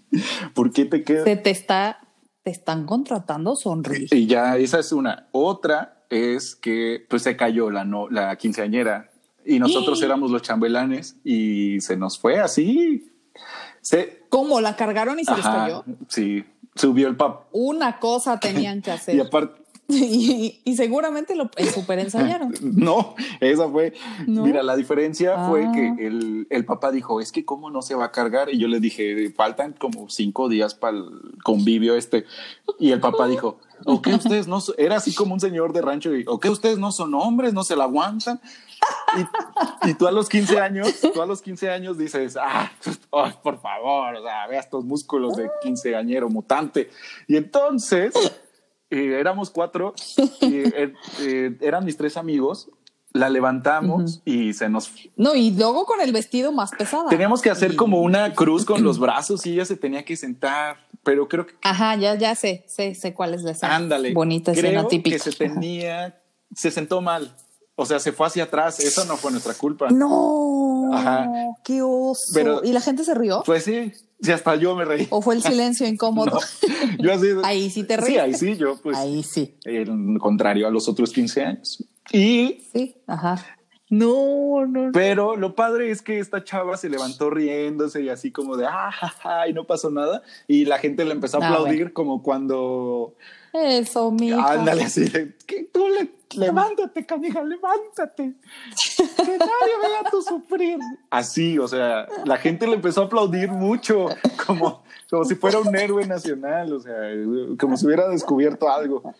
[0.54, 1.24] ¿Por qué te quedas?
[1.24, 2.06] Se te está,
[2.42, 4.08] te están contratando sonríe.
[4.10, 5.28] Y ya esa es una.
[5.32, 9.10] Otra es que pues se cayó la, no, la quinceañera
[9.44, 13.10] y nosotros éramos los chambelanes y se nos fue así.
[13.80, 15.84] Se, ¿Cómo la cargaron y se les Ajá, cayó?
[16.08, 16.44] Sí,
[16.74, 17.46] subió el pap.
[17.52, 19.14] Una cosa tenían que hacer.
[19.14, 19.62] Y aparte,
[19.94, 22.54] y, y seguramente lo super ensayaron.
[22.62, 23.92] no, esa fue.
[24.26, 24.44] ¿No?
[24.44, 25.72] Mira, la diferencia fue Ah.
[25.74, 28.48] que el, el papá dijo: Es que, ¿cómo no se va a cargar?
[28.52, 31.04] Y yo le dije: Faltan como cinco días para el
[31.42, 32.24] convivio este.
[32.78, 35.82] Y el papá dijo: ¿O qué ustedes no son-" Era así como un señor de
[35.82, 36.14] rancho.
[36.14, 37.52] Y, ¿O qué ustedes no son hombres?
[37.52, 38.40] ¿No se la aguantan?
[39.84, 42.70] Y, y tú a los 15 años, tú a los 15 años dices, ah,
[43.12, 46.88] ay, por favor, o sea, vea estos músculos de quinceañero mutante.
[47.28, 48.14] Y entonces
[48.90, 49.94] eh, éramos cuatro,
[50.42, 52.70] eh, eh, eran mis tres amigos,
[53.12, 54.92] la levantamos y se nos...
[55.16, 57.08] No, y luego con el vestido más pesado.
[57.08, 60.16] Teníamos que hacer Y- como una cruz con los brazos y ella se tenía que
[60.16, 61.54] sentar, pero creo que...
[61.62, 63.74] Ajá, ya, ya sé, sé, sé cuál es la escena.
[63.74, 64.12] Ándale.
[64.12, 65.16] Bonita creo escena típica.
[65.16, 66.20] que se tenía...
[66.54, 67.34] Se sentó mal.
[67.76, 68.78] O sea, se fue hacia atrás.
[68.80, 69.88] Eso no fue nuestra culpa.
[69.90, 71.30] No, Ajá.
[71.64, 72.20] qué oso.
[72.34, 73.42] Pero- ¿Y la gente se rió?
[73.46, 75.06] Pues sí, sí, hasta yo me reí.
[75.10, 76.32] ¿O fue el silencio incómodo?
[76.32, 77.26] No, yo así.
[77.44, 78.20] Ahí sí te Sí, reíste.
[78.20, 78.96] ahí sí, yo pues.
[78.96, 81.84] Ahí sí, El contrario a los otros 15 años.
[82.12, 83.44] Y, sí, ajá.
[83.92, 84.92] No, no, no.
[84.92, 88.90] pero lo padre es que esta chava se levantó riéndose y así como de, ah,
[88.92, 90.22] ja, ja", y no pasó nada.
[90.46, 93.14] Y la gente le empezó a Ah, aplaudir como cuando,
[93.52, 94.52] Eso, mija.
[94.52, 98.34] ándale así, de, que tú le, levántate, canija, levántate.
[99.16, 100.78] Que nadie vea tu sufrir.
[101.10, 104.06] Así, o sea, la gente le empezó a aplaudir mucho,
[104.46, 106.94] como, como si fuera un héroe nacional, o sea,
[107.58, 109.14] como si hubiera descubierto algo.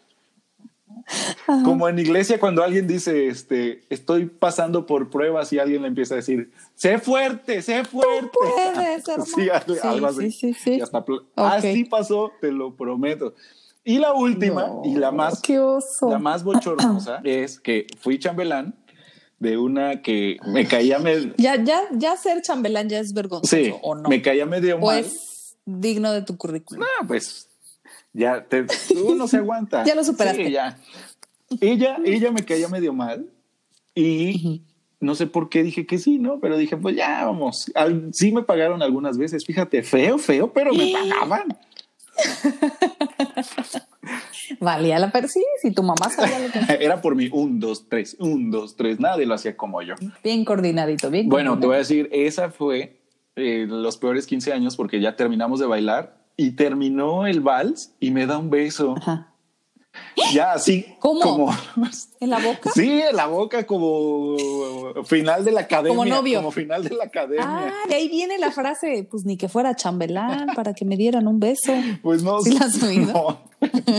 [1.64, 6.14] Como en iglesia cuando alguien dice, este, estoy pasando por pruebas y alguien le empieza
[6.14, 8.30] a decir, sé fuerte, sé fuerte.
[8.32, 9.04] puedes.
[9.34, 9.48] Sí,
[9.82, 10.54] algo, Sí, así.
[10.54, 11.04] sí, hasta.
[11.36, 13.34] Así pasó, te lo prometo.
[13.84, 15.42] Y la última No, y la más,
[16.02, 18.74] la más bochornosa es que fui chambelán
[19.38, 23.72] de una que me caía medio, Ya, ya, ya ser chambelán ya es vergonzoso, sí,
[23.82, 24.08] ¿o no?
[24.08, 24.98] me caía medio ¿O mal.
[24.98, 26.84] es digno de tu currículum?
[26.84, 27.48] Ah, pues
[28.12, 28.66] ya te,
[29.02, 29.82] uno se aguanta.
[29.86, 30.44] Ya lo superaste.
[30.46, 30.78] Sí, ya.
[31.60, 33.30] Ella, ella me caía medio mal
[33.94, 34.62] y
[35.00, 36.38] no sé por qué dije que sí, ¿no?
[36.38, 37.72] Pero dije, pues ya vamos.
[37.74, 41.56] Al- sí me pagaron algunas veces, fíjate, feo, feo, pero me pagaban.
[44.60, 45.12] Valía la.
[45.28, 48.76] Sí, si tu mamá sabía lo que Era por mi un, dos, tres, un, dos,
[48.76, 49.00] tres.
[49.00, 49.94] Nadie lo hacía como yo.
[50.22, 51.28] Bien coordinadito, bien.
[51.28, 53.00] Bueno, te voy a decir, esa fue
[53.36, 58.10] eh, los peores 15 años porque ya terminamos de bailar y terminó el vals y
[58.10, 58.94] me da un beso.
[58.98, 59.29] Ajá.
[60.32, 61.20] Ya así ¿Cómo?
[61.20, 61.56] como
[62.20, 62.70] ¿En la boca?
[62.72, 64.36] Sí, en la boca como
[65.04, 65.96] final de la academia.
[65.96, 66.38] Como novio.
[66.38, 67.44] Como final de la academia.
[67.44, 71.26] Ah, de ahí viene la frase, pues ni que fuera chambelán para que me dieran
[71.26, 71.72] un beso.
[72.02, 72.40] pues no.
[72.42, 73.40] ¿Sí la has oído?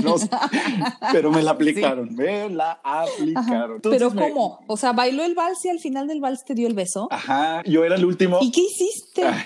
[0.04, 0.16] No,
[1.12, 2.16] pero me la aplicaron.
[2.16, 3.76] Me la aplicaron.
[3.78, 4.60] Entonces Pero me- ¿cómo?
[4.68, 7.08] O sea, bailó el vals y al final del vals te dio el beso.
[7.12, 8.40] Ajá, yo era el último.
[8.42, 9.26] ¿Y qué hiciste?
[9.26, 9.44] Ay,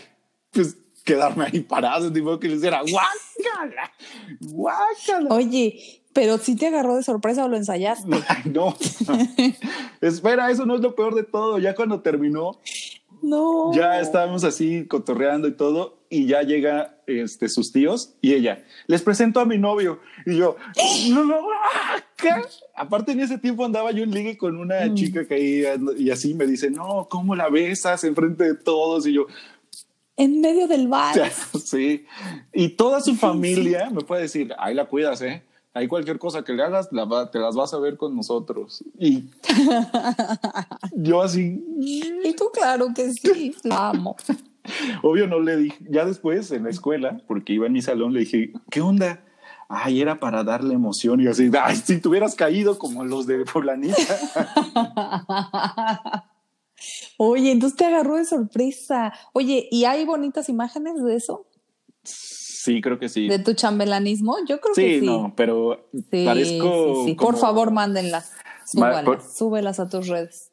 [0.51, 3.91] pues quedarme ahí parado, tipo que les era guácala,
[4.41, 5.29] guácala.
[5.35, 8.09] Oye, pero sí te agarró de sorpresa o lo ensayaste.
[8.29, 8.73] Ay, no.
[10.01, 11.59] Espera, eso no es lo peor de todo.
[11.59, 12.57] Ya cuando terminó,
[13.21, 13.73] No.
[13.73, 19.01] ya estábamos así cotorreando y todo, y ya llega este, sus tíos y ella, les
[19.01, 19.99] presento a mi novio.
[20.25, 20.55] Y yo,
[21.09, 22.29] no, no, ah, ¿qué?
[22.75, 24.95] Aparte en ese tiempo andaba yo en ligue con una Mm.
[24.95, 25.63] chica que ahí,
[25.97, 29.05] y así me dice, no, ¿cómo la besas enfrente de todos?
[29.05, 29.25] Y yo,
[30.15, 31.19] En medio del vals.
[31.65, 32.05] sí.
[32.53, 35.43] Y toda su familia me puede decir, ahí la cuidas, ¿eh?
[35.75, 38.83] Ahí cualquier cosa que le hagas, la va- te las vas a ver con nosotros.
[38.97, 39.25] Y
[40.95, 44.15] yo así, Y tú, claro que sí, la amo.
[45.03, 48.21] Obvio no le dije, ya después en la escuela, porque iba en mi salón, le
[48.21, 49.23] dije, ¿qué onda?
[49.67, 53.45] Ay, era para darle emoción y así, ay, si te hubieras caído como los de
[53.45, 53.95] fulanita.
[57.17, 59.13] Oye, entonces te agarró de sorpresa.
[59.33, 61.45] Oye, ¿y hay bonitas imágenes de eso?
[62.65, 63.27] Sí, creo que sí.
[63.27, 64.37] ¿De tu chambelanismo?
[64.47, 65.05] Yo creo Sí, que sí.
[65.05, 67.13] no, pero Sí, parezco sí, sí.
[67.13, 68.33] Por favor, mándenlas.
[68.65, 70.51] Súbalas, por- súbelas a tus redes.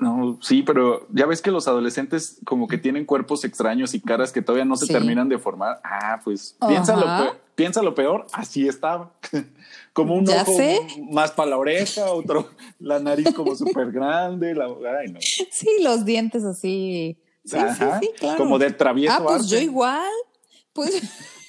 [0.00, 4.32] No, sí, pero ya ves que los adolescentes como que tienen cuerpos extraños y caras
[4.32, 4.92] que todavía no se Sí.
[4.92, 5.80] terminan de formar.
[5.84, 9.12] Ah, pues piensa lo, piensa peor, así estaba.
[9.92, 10.80] como un Ya ojo sé.
[11.12, 12.48] más para la oreja, otro,
[12.80, 14.56] la nariz como súper grande.
[14.56, 15.20] La, ay, no.
[15.20, 17.16] Sí, los dientes así.
[17.44, 18.38] Sí, Ajá, sí, sí, claro.
[18.38, 19.14] Como de travieso.
[19.16, 19.48] Ah, pues arte.
[19.50, 20.10] yo igual.
[20.72, 21.02] Pues,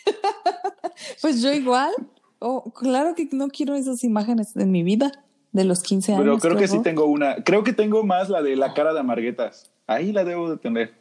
[1.21, 1.91] pues yo igual.
[2.39, 5.12] Oh, claro que no quiero esas imágenes en mi vida
[5.53, 6.23] de los 15 años.
[6.23, 7.43] Pero creo que sí tengo una.
[7.43, 9.71] Creo que tengo más la de la cara de amarguetas.
[9.88, 10.93] Ahí la debo de tener.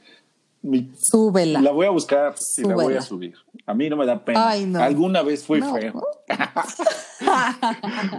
[0.63, 1.61] Mi- Súbela.
[1.61, 2.99] la voy a buscar y la voy Súbela.
[3.01, 3.35] a subir.
[3.67, 4.49] A mí no me da pena.
[4.51, 4.81] Ay, no.
[4.81, 5.75] Alguna vez fui No.
[5.75, 6.01] feo.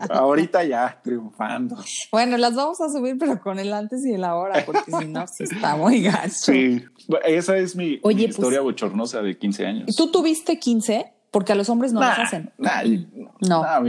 [0.09, 1.77] Ahorita ya triunfando.
[2.11, 5.25] Bueno, las vamos a subir, pero con el antes y el ahora, porque si no,
[5.27, 6.29] sí está muy gacho.
[6.29, 6.81] Sí.
[7.25, 9.95] Esa es mi, Oye, mi pues- historia bochornosa de 15 años.
[9.95, 11.11] ¿Tú tuviste 15?
[11.31, 12.51] Porque a los hombres no Nah, los hacen.
[12.59, 12.83] nah,
[13.41, 13.63] No.
[13.63, 13.79] nah,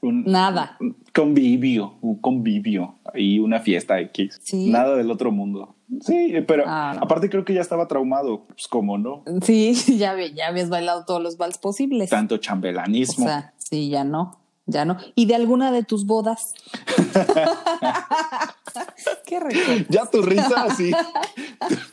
[0.00, 0.78] un- Nada.
[0.80, 4.40] un convivio, un convivio y una fiesta X.
[4.42, 4.70] Sí.
[4.70, 5.76] Nada del otro mundo.
[6.00, 7.02] Sí, pero Ah, no.
[7.02, 8.44] aparte creo que ya estaba traumado.
[8.46, 9.24] Pues cómo no.
[9.42, 12.10] Sí, ya, ya habías bailado todos los vals posibles.
[12.10, 13.26] Tanto O chambelanismo.
[13.26, 14.96] sea, sí, ya no, ya no.
[15.14, 16.54] ¿Y de alguna de tus bodas?
[19.26, 19.86] Qué rico.
[19.88, 20.92] Ya tu risa así.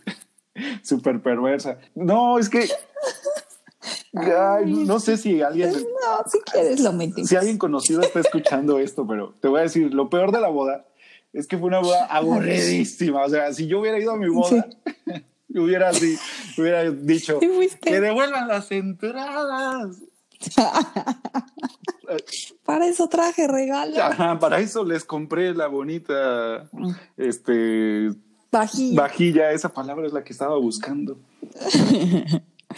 [0.84, 1.78] Súper perversa.
[1.96, 2.68] No, es que.
[4.14, 7.30] Ay, no sé si alguien, No, si quieres lo metimos.
[7.30, 10.48] si alguien conocido está escuchando esto, pero te voy a decir, lo peor de la
[10.50, 10.86] boda
[11.34, 13.24] es que fue una boda aburridísima.
[13.26, 14.68] O sea, si yo hubiera ido a mi boda,
[15.56, 16.18] hubiera así,
[16.58, 19.98] hubiera dicho Sí que devuelvan las entradas.
[22.64, 24.02] Para eso traje regalo.
[24.02, 26.70] Ajá, para eso les compré la bonita
[27.18, 28.12] este
[28.52, 29.02] Vajilla.
[29.02, 31.18] vajilla, esa palabra es la que estaba buscando.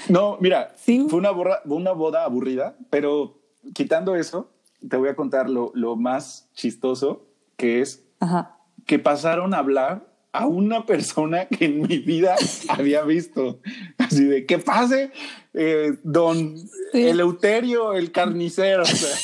[0.08, 1.06] No, mira, Sí.
[1.10, 3.40] fue una, borra- una boda aburrida, pero
[3.74, 4.50] quitando eso,
[4.88, 7.26] te voy a contar lo, lo más chistoso
[7.58, 8.58] que es Ajá.
[8.86, 12.36] que pasaron a hablar a una persona que en mi vida
[12.70, 13.60] había visto.
[13.98, 15.12] Así de que pase
[15.54, 16.58] eh, don
[16.92, 17.08] Sí.
[17.08, 19.16] Eleuterio, el carnicero, o sea,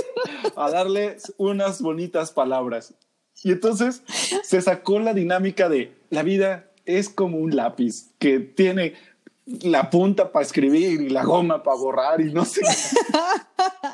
[0.56, 2.94] a darle unas bonitas palabras.
[3.42, 4.02] Y entonces
[4.42, 8.94] se sacó la dinámica de la vida es como un lápiz que tiene
[9.46, 12.62] la punta para escribir y la goma para borrar y no sé.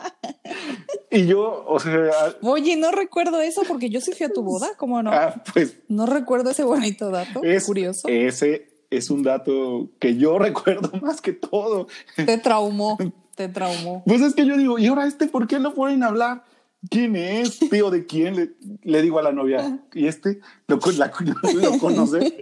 [1.11, 2.11] y yo, o sea,
[2.43, 5.11] Oye, no recuerdo eso porque yo sí fui a tu boda, ¿cómo no?
[5.13, 7.43] ah, pues No recuerdo ese bonito dato.
[7.43, 8.09] es curioso.
[8.09, 11.87] Ese es un dato que yo recuerdo más que todo.
[12.17, 12.97] Te traumó,
[13.35, 14.03] te traumó.
[14.07, 16.45] Pues es que yo digo, ¿y ahora este por qué no pueden hablar?
[16.89, 17.59] ¿Quién es?
[17.59, 18.37] ¿Tío de quién?
[18.37, 18.53] Le,
[18.85, 20.41] le digo a la novia, ¿y este?
[20.67, 21.13] ¿Lo, la-
[21.55, 22.41] lo conoce?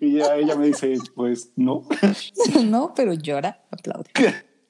[0.00, 1.86] Y ya ella me dice, pues no.
[2.64, 4.08] No, pero llora, aplaude.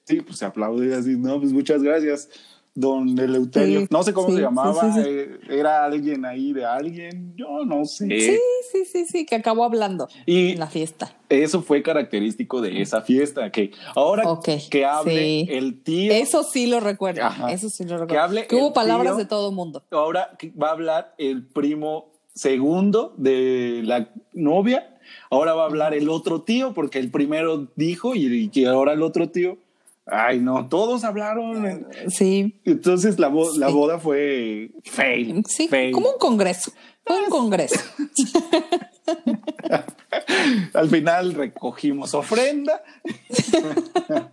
[0.04, 2.28] Sí, pues se aplaude así, no, pues muchas gracias,
[2.74, 3.80] don Eleuterio.
[3.82, 5.08] Sí, no sé cómo sí, se llamaba, sí, sí.
[5.08, 8.06] eh, era alguien ahí de alguien, yo no sé.
[8.08, 8.38] Sí,
[8.72, 11.16] sí, sí, sí, que acabó hablando Y en la fiesta.
[11.28, 14.24] eso fue característico de esa fiesta, que ahora
[14.70, 15.46] que hable sí.
[15.50, 17.22] el tío, Eso sí lo recuerdo.
[17.24, 17.52] Ajá.
[17.52, 18.12] Eso sí lo recuerdo.
[18.12, 19.18] Que hable hubo el palabras tío.
[19.18, 19.82] de todo mundo.
[19.92, 24.96] ahora que va a hablar el primo segundo de la novia,
[25.30, 29.02] ahora va a hablar el otro tío, porque el primero dijo y, y ahora el
[29.02, 29.58] otro tío.
[30.06, 31.86] Ay, no, todos hablaron.
[32.08, 33.72] Sí, Entonces la, bo- la Sí.
[33.72, 35.42] boda fue fail.
[35.48, 35.92] sí, fail.
[35.92, 36.72] como un congreso.
[37.06, 37.80] Fue un congreso.
[40.74, 42.82] Al final recogimos ofrenda.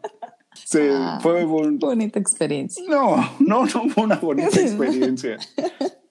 [0.79, 1.19] Ah.
[1.21, 2.83] fue un- Bonita experiencia.
[2.87, 5.37] No, no, no fue una bonita experiencia.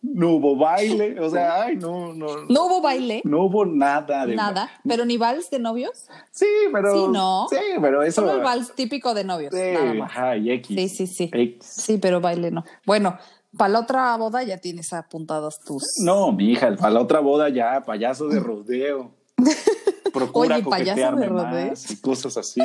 [0.03, 2.45] No hubo baile, o sea, ay, no, no.
[2.49, 6.07] No hubo baile, No hubo nada de nada, pero ni vals de novios.
[6.33, 6.93] Sí, pero.
[6.93, 7.47] Sí, ¿no?
[7.49, 8.23] Sí, pero eso.
[8.23, 9.55] Solo el vals típico de novios.
[9.55, 10.11] Sí, nada más.
[10.11, 10.77] ajá, y X.
[10.77, 11.31] Sí, sí, sí.
[11.33, 11.65] X.
[11.67, 12.65] Sí, pero baile no.
[12.87, 13.19] Bueno,
[13.57, 15.85] para la otra boda ya tienes apuntadas tus.
[16.05, 19.13] No, mi hija, para la otra boda ya, payaso de rodeo.
[20.13, 21.69] Procura Oye, payaso de rodeo.
[21.71, 22.61] más y cosas así.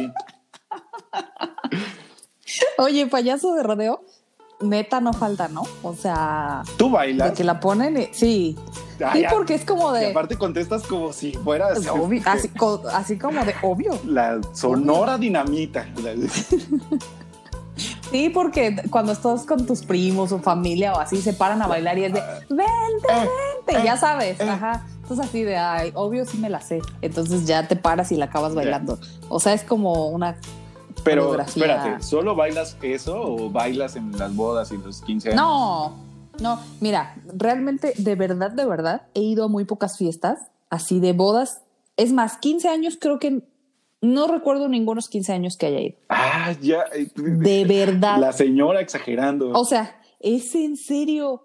[2.77, 4.01] Oye, payaso de rodeo,
[4.61, 5.63] neta no falta, ¿no?
[5.83, 7.31] O sea, Tú de bailas.
[7.31, 7.97] que la ponen.
[7.97, 8.55] y- Sí.
[9.03, 10.11] Ah, sí, porque es como Y de.
[10.11, 13.99] aparte contestas como si fueras obvio, este, así, co- así como de obvio.
[14.05, 15.85] la sonora dinamita.
[18.09, 21.97] Sí, porque cuando estás con tus primos o familia o así, se paran a bailar
[21.97, 22.63] y es de vente,
[23.09, 23.27] Eh,
[23.65, 24.47] vente, eh, ya sabes, eh.
[24.49, 24.85] ajá.
[25.01, 26.79] Entonces así de, ay, obvio sí me la sé.
[27.01, 28.97] Entonces ya te paras y la acabas bailando.
[29.27, 30.37] O sea, es como una
[31.05, 35.41] Pero espérate, ¿solo bailas eso o bailas en las bodas y los 15 años?
[35.41, 35.95] No,
[36.41, 40.39] no, mira, realmente, de verdad, de verdad, he ido a muy pocas fiestas,
[40.69, 41.61] así de bodas.
[41.95, 43.41] Es más, 15 años creo que
[44.01, 45.95] no recuerdo ningunos 15 años que haya ido.
[46.09, 46.83] Ah, ya.
[46.93, 48.17] eh, De verdad.
[48.19, 49.51] La señora exagerando.
[49.51, 51.43] O sea, es en serio.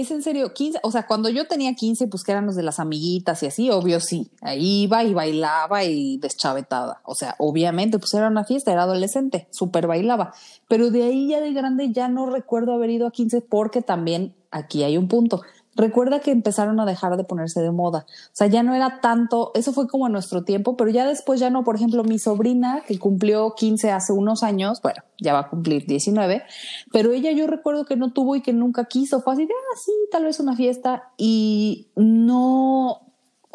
[0.00, 2.62] Es en serio, 15, o sea, cuando yo tenía 15, pues que eran los de
[2.62, 7.98] las amiguitas y así, obvio sí, ahí iba y bailaba y deschavetada, o sea, obviamente,
[7.98, 10.34] pues era una fiesta, era adolescente, súper bailaba,
[10.68, 14.34] pero de ahí ya de grande ya no recuerdo haber ido a 15 porque también
[14.50, 15.42] aquí hay un punto,
[15.76, 18.06] recuerda que empezaron a dejar de ponerse de moda.
[18.08, 21.38] O sea, ya no era tanto, eso fue como en nuestro tiempo, pero ya después
[21.38, 25.40] ya no, por ejemplo, mi sobrina que cumplió 15 hace unos años, bueno, ya va
[25.40, 26.42] a cumplir 19,
[26.92, 29.78] pero ella yo recuerdo que no tuvo y que nunca quiso, fue así de, ah,
[29.84, 33.06] sí, tal vez una fiesta y no,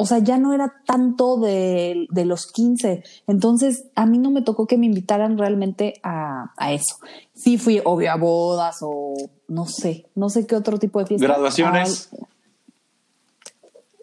[0.01, 3.03] o sea, ya no era tanto de, de, los 15.
[3.27, 6.95] Entonces, a mí no me tocó que me invitaran realmente a, a, eso.
[7.41, 9.15] Sí fui, obvio, a bodas o
[9.47, 11.25] no sé, no sé qué otro tipo de fiesta.
[11.25, 12.11] ¿Graduaciones?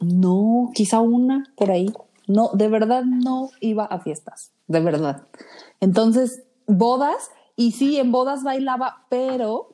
[0.01, 1.87] No, quizá una por ahí.
[2.27, 5.23] No, de verdad no iba a fiestas, de verdad.
[5.79, 9.69] Entonces, bodas, y sí, en bodas bailaba, pero...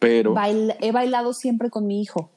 [0.00, 0.34] Pero...
[0.34, 2.32] Bail, he bailado siempre con mi hijo.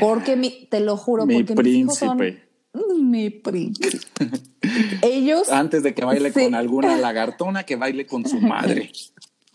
[0.00, 1.72] Porque mi, te lo juro, mi porque príncipe.
[1.72, 3.98] mis hijos son mi príncipe.
[5.02, 6.44] Ellos antes de que baile sí.
[6.44, 8.90] con alguna lagartona que baile con su madre.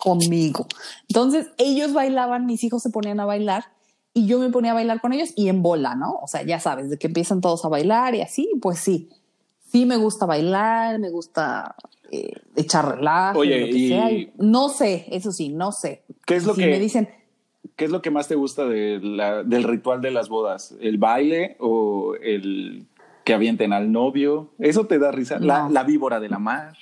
[0.01, 0.65] Conmigo.
[1.07, 3.65] Entonces, ellos bailaban, mis hijos se ponían a bailar
[4.13, 6.15] y yo me ponía a bailar con ellos y en bola, ¿no?
[6.21, 9.09] O sea, ya sabes, de que empiezan todos a bailar y así, pues sí.
[9.71, 11.75] Sí me gusta bailar, me gusta
[12.09, 13.87] eh, echar relajo, Oye, lo que y...
[13.89, 14.11] sea.
[14.11, 16.01] Y no sé, eso sí, no sé.
[16.25, 17.09] ¿Qué es lo si que me dicen?
[17.75, 20.75] ¿Qué es lo que más te gusta de la, del ritual de las bodas?
[20.81, 22.85] ¿El baile o el
[23.23, 24.49] que avienten al novio?
[24.59, 25.39] ¿Eso te da risa?
[25.39, 25.45] No.
[25.45, 26.75] La, la, víbora de la mar.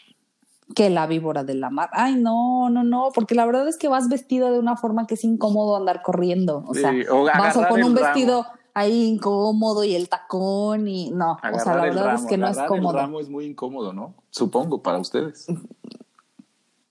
[0.76, 1.90] Que la víbora de la mar.
[1.94, 5.16] Ay, no, no, no, porque la verdad es que vas vestida de una forma que
[5.16, 6.64] es incómodo andar corriendo.
[6.68, 8.56] O sea, Sí, o vas o con un vestido ramo.
[8.76, 11.34] ahí incómodo y el tacón y no.
[11.34, 12.92] o sea, la verdad ramo, es que no es cómodo.
[12.98, 14.14] El ramo es muy incómodo, ¿no?
[14.30, 15.48] Supongo, para ustedes.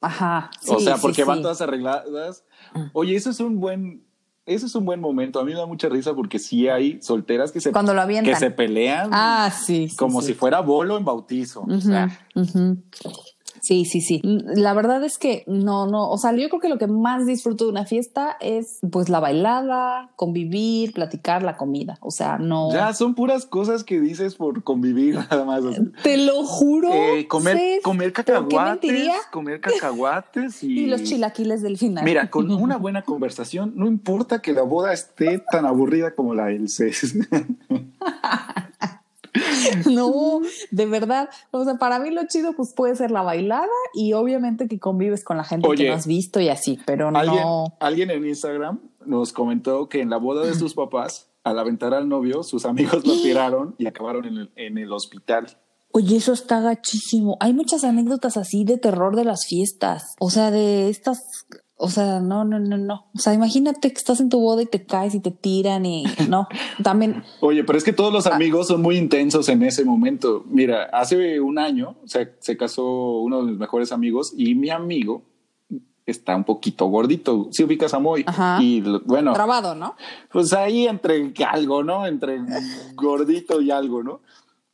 [0.01, 0.51] Ajá.
[0.69, 2.45] o sea, sí, porque van todas arregladas.
[2.93, 4.05] Oye, eso es un buen,
[4.47, 5.41] eso es un buen momento.
[5.41, 8.33] A mí me da mucha risa porque sí hay solteras que se, Cuando lo avientan.
[8.35, 9.88] que se pelean Ah, sí.
[9.97, 11.62] como si fuera bolo en bautizo.
[11.69, 12.09] O sea.
[13.68, 14.22] Sí, sí, sí.
[14.22, 17.64] La verdad es que no, no, o sea, yo creo que lo que más disfruto
[17.64, 21.98] de una fiesta es pues la bailada, convivir, platicar, la comida.
[22.00, 22.72] O sea, no.
[22.72, 25.64] ya son puras cosas que dices por convivir nada más.
[25.64, 25.85] o sea.
[26.02, 26.88] Te lo juro.
[26.90, 32.07] Eh, comer, Cés, comer ¿pero qué cacahuates, comer cacahuates y, Y los chilaquiles del final.
[32.07, 36.46] Mira, con una buena conversación, no importa que la boda esté tan aburrida como la
[36.46, 37.16] del CES.
[39.90, 40.40] No,
[40.71, 41.31] de verdad.
[41.51, 45.25] O sea, para mí lo chido pues puede ser la bailada y obviamente que convives
[45.25, 47.77] con la gente Oye, que no has visto y así, pero ¿Alguien, no.
[47.81, 52.09] alguien en Instagram nos comentó que en la boda de sus papás, al aventar al
[52.09, 55.57] novio, sus amigos lo tiraron y acabaron en el, en el hospital.
[55.90, 57.37] Oye, eso está gachísimo.
[57.40, 60.14] Hay muchas anécdotas así de terror de las fiestas.
[60.21, 61.47] O sea, de estas.
[61.81, 63.07] O sea, no, no, no, no.
[63.14, 66.05] O sea, imagínate que estás en tu boda y te caes y te tiran y
[66.29, 66.49] no.
[66.83, 67.23] También.
[67.41, 68.35] Oye, pero es que todos los Ah.
[68.35, 70.45] amigos son muy intensos en ese momento.
[70.49, 75.23] Mira, hace un año se, se casó uno de mis mejores amigos y mi amigo
[76.05, 77.49] está un poquito gordito.
[77.53, 78.25] Si ubicas a Moy.
[78.27, 78.59] Ajá.
[78.62, 79.95] Y bueno, Trabado, ¿no?
[80.33, 82.07] pues ahí entre algo, ¿no?
[82.07, 82.41] Entre
[82.95, 84.21] gordito y algo, ¿no?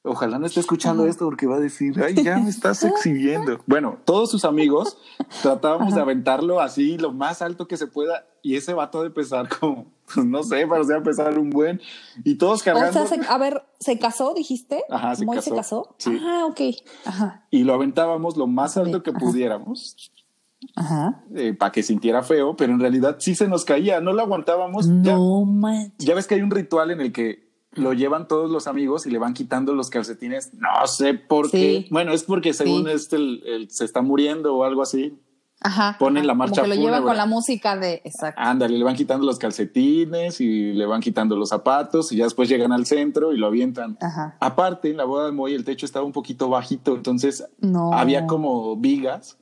[0.06, 3.58] Ojalá no esté escuchando esto porque va a decir, ay, ya me estás exhibiendo.
[3.66, 4.98] Bueno, todos sus amigos
[5.40, 9.48] tratábamos de aventarlo así lo más alto que se pueda y ese vato de pesar
[9.58, 11.80] como, pues, no sé, parecía pesar un buen
[12.22, 14.84] y todos O cargando sea, se- a ver, ¿se casó, dijiste?
[14.90, 15.50] Ajá, se ¿Moy casó.
[15.50, 15.94] se casó?
[15.96, 16.18] Sí.
[16.22, 16.60] Ah, ok.
[17.06, 17.46] Ajá.
[17.50, 19.18] y lo aventábamos lo más alto que Ajá.
[19.18, 19.96] pudiéramos
[20.76, 21.24] Ajá.
[21.58, 24.86] para que sintiera feo, pero en realidad sí se nos caía, no lo aguantábamos.
[25.02, 25.94] Ya, No manches.
[26.06, 27.43] ya ves que hay un ritual en el que
[27.76, 30.52] lo llevan todos los amigos y le van quitando los calcetines.
[30.54, 31.56] No sé por Sí.
[31.58, 31.86] qué.
[31.90, 32.92] Bueno, es porque según Sí.
[32.92, 35.18] este el- el- se está muriendo o algo así.
[35.60, 35.96] Ajá.
[35.98, 36.26] Ponen ajá.
[36.26, 37.08] la marcha Como que lo llevan fúnebre.
[37.08, 38.02] con la música de.
[38.04, 38.38] Exacto.
[38.42, 42.48] Ándale, le van quitando los calcetines y le van quitando los zapatos y ya después
[42.50, 43.96] llegan al centro y lo avientan.
[44.02, 44.36] Ajá.
[44.40, 47.94] Aparte, en la boda de Moy el techo estaba un poquito bajito, entonces No.
[47.94, 49.38] había como vigas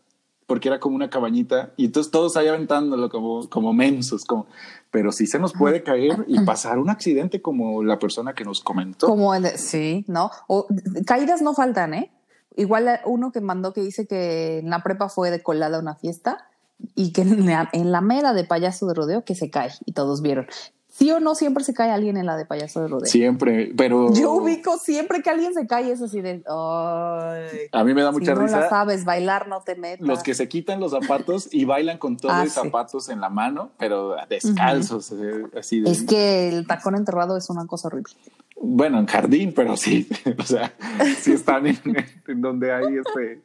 [0.52, 4.44] porque era como una cabañita y entonces todos ahí aventándolo como, como mensos, como,
[4.90, 8.60] pero sí se nos puede caer y pasar un accidente como la persona que nos
[8.60, 9.06] comentó.
[9.06, 10.30] Como el sí, ¿no?
[10.48, 10.66] O,
[11.06, 12.12] caídas no faltan, ¿eh?
[12.54, 15.80] Igual a- uno que mandó que dice que en la prepa fue de colada a
[15.80, 16.50] una fiesta
[16.94, 19.92] y que en la, en la mera de payaso de rodeo que se cae y
[19.92, 20.48] todos vieron.
[20.94, 23.06] Sí o no, siempre se cae alguien en la de payaso de rodeo.
[23.06, 27.94] Siempre, pero Yo ubico siempre que alguien se cae, es así de, ay, a mí
[27.94, 30.06] me da si mucha no la risa sabes bailar, no te metas.
[30.06, 32.60] los que se quitan los zapatos y bailan con todos Ah, los sí.
[32.60, 37.48] zapatos en la mano, pero descalzos, eh, así de, Es que el tacón enterrado es
[37.48, 38.12] una cosa horrible.
[38.60, 40.06] bueno, en jardín, pero sí,
[40.38, 40.74] o sea,
[41.18, 41.78] sí están en,
[42.28, 43.40] en donde hay este,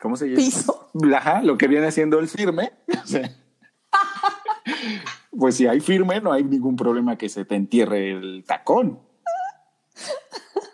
[0.00, 0.36] ¿cómo se llama?
[0.36, 0.88] Piso.
[1.16, 2.70] Ajá, lo que viene siendo el firme.
[3.02, 3.28] o sea.
[5.36, 9.00] Pues si hay firme, no hay ningún problema que se te entierre el tacón.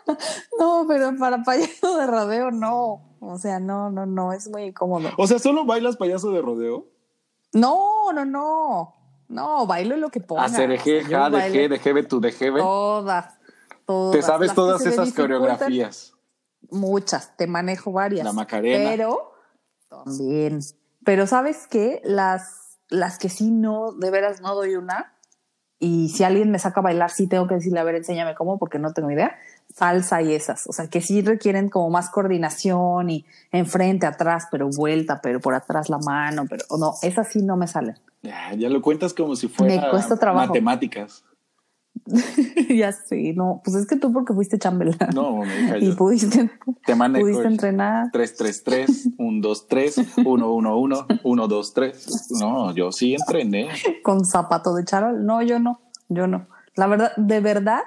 [0.57, 3.17] No, pero para payaso de rodeo no.
[3.19, 5.09] O sea, no, no, no, es muy incómodo.
[5.17, 6.87] O sea, ¿solo bailas payaso de rodeo?
[7.53, 8.95] No, no, no.
[9.27, 10.45] No, bailo lo que ponga.
[10.45, 12.61] Hacer eje, O sea, de bailo je, de jebe, tu de jebe.
[12.61, 13.33] Todas,
[13.85, 14.15] todas.
[14.15, 16.13] Te sabes Las todas esas coreografías.
[16.69, 18.23] Muchas, te manejo varias.
[18.23, 18.89] La Macarena.
[18.89, 19.33] Pero
[19.89, 20.59] también.
[21.03, 22.01] Pero ¿sabes qué?
[22.05, 25.13] Las, las que sí no, de veras no doy una.
[25.79, 28.57] Y si alguien me saca a bailar, sí tengo que decirle, a ver, enséñame cómo,
[28.57, 29.37] porque no tengo idea.
[29.75, 30.65] Salsa y esas.
[30.65, 35.53] O sea, que sí requieren como más coordinación y enfrente, atrás, pero vuelta, pero por
[35.53, 37.95] atrás la mano, pero no, esas sí no me salen.
[38.23, 40.47] Ya, ya lo cuentas como si fuera Me cuesta trabajo.
[40.47, 41.23] matemáticas.
[42.69, 44.97] ya sé, no, pues es que tú porque fuiste chambelán.
[45.13, 46.49] No, mi hija, y yo pudiste,
[46.85, 48.11] te manejo pudiste entrenar.
[48.11, 52.31] 333, 123, 111, 123.
[52.39, 53.69] No, yo sí entrené.
[54.03, 55.25] con zapato de charol.
[55.25, 56.47] No, yo no, yo no.
[56.75, 57.81] La verdad, de verdad,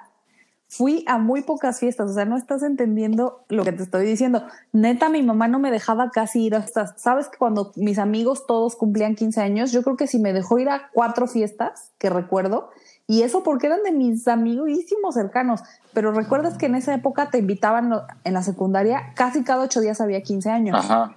[0.70, 2.10] fui a muy pocas fiestas.
[2.10, 4.44] O sea, no estás entendiendo lo que te estoy diciendo.
[4.72, 6.94] Neta, mi mamá no me dejaba casi ir a estas.
[6.96, 10.58] Sabes que cuando mis amigos todos cumplían 15 años, yo creo que si me dejó
[10.58, 12.70] ir a cuatro fiestas que recuerdo.
[13.10, 15.62] Y eso porque eran de mis amiguísimos cercanos.
[15.92, 17.92] Pero recuerdas que en esa época te invitaban
[18.22, 20.76] en la secundaria, casi cada ocho días había 15 años.
[20.78, 21.16] Ajá.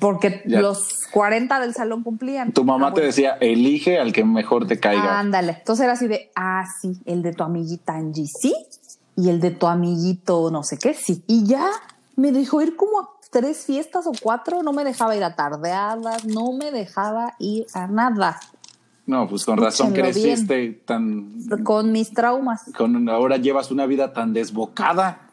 [0.00, 0.62] Porque Ya.
[0.62, 2.52] los 40 del salón cumplían.
[2.52, 5.18] Tu mamá Ah, te decía, elige al que mejor te caiga.
[5.18, 5.56] Ándale.
[5.58, 8.54] Entonces era así de, ah, sí, el de tu amiguita Angie, sí.
[9.14, 11.22] Y el de tu amiguito no sé qué, sí.
[11.26, 11.66] Y ya
[12.16, 14.62] me dejó ir como a tres fiestas o cuatro.
[14.62, 18.40] No me dejaba ir a tardeadas, no me dejaba ir a nada.
[19.06, 21.32] No, pues con razón Escúchenlo creciste tan...
[21.64, 25.30] Con mis traumas Con, ahora llevas una vida tan desbocada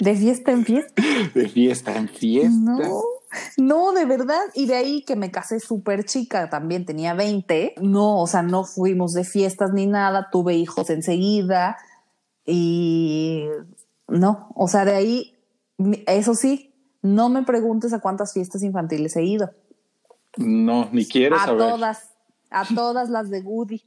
[0.00, 1.02] de fiesta en fiesta.
[1.34, 2.50] de fiesta en fiesta.
[2.58, 3.02] No,
[3.56, 4.42] no, de verdad.
[4.54, 7.74] Y de ahí que me casé súper chica, también tenía 20.
[7.80, 10.28] No, o sea, no fuimos de fiestas ni nada.
[10.30, 11.76] Tuve hijos enseguida.
[12.46, 13.46] Y
[14.08, 15.34] no, o sea, de ahí,
[16.06, 19.50] eso sí, no me preguntes a cuántas fiestas infantiles he ido.
[20.36, 21.58] No, ni quiero A saber.
[21.58, 22.10] todas,
[22.50, 23.82] a todas las de Woody,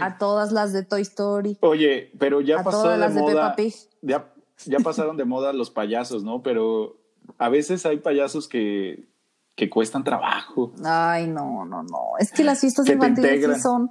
[0.00, 1.58] a todas las de Toy Story.
[1.60, 3.32] Oye, pero ya A pasó todas de las de moda.
[3.32, 3.74] Peppa Pig.
[4.02, 4.32] ya,
[4.66, 6.42] ya pasaron de moda los payasos, ¿no?
[6.42, 6.96] Pero
[7.38, 9.06] a veces hay payasos que,
[9.54, 10.72] que cuestan trabajo.
[10.84, 12.00] Ay, no, no, no.
[12.18, 13.90] Es que las fiestas Que infantiles sí son,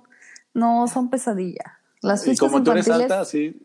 [0.53, 1.79] no, son pesadilla.
[2.01, 3.61] Las Y fiestas como tú eres alta, sí.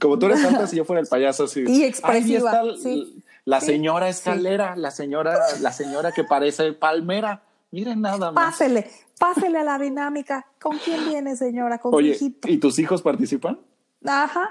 [0.00, 1.64] Como tú eres alta, si yo fuera el payaso, así.
[1.68, 3.22] Y expresiva, está sí.
[3.46, 7.42] La Sí, señora escalera, la señora, la señora que parece palmera.
[7.70, 8.52] Miren nada más.
[8.52, 10.46] Pásele, pásele a la dinámica.
[10.60, 11.78] ¿Con quién viene, señora?
[11.78, 12.48] Con Oye, hijito.
[12.50, 13.60] ¿y tus hijos participan?
[14.04, 14.50] Ajá.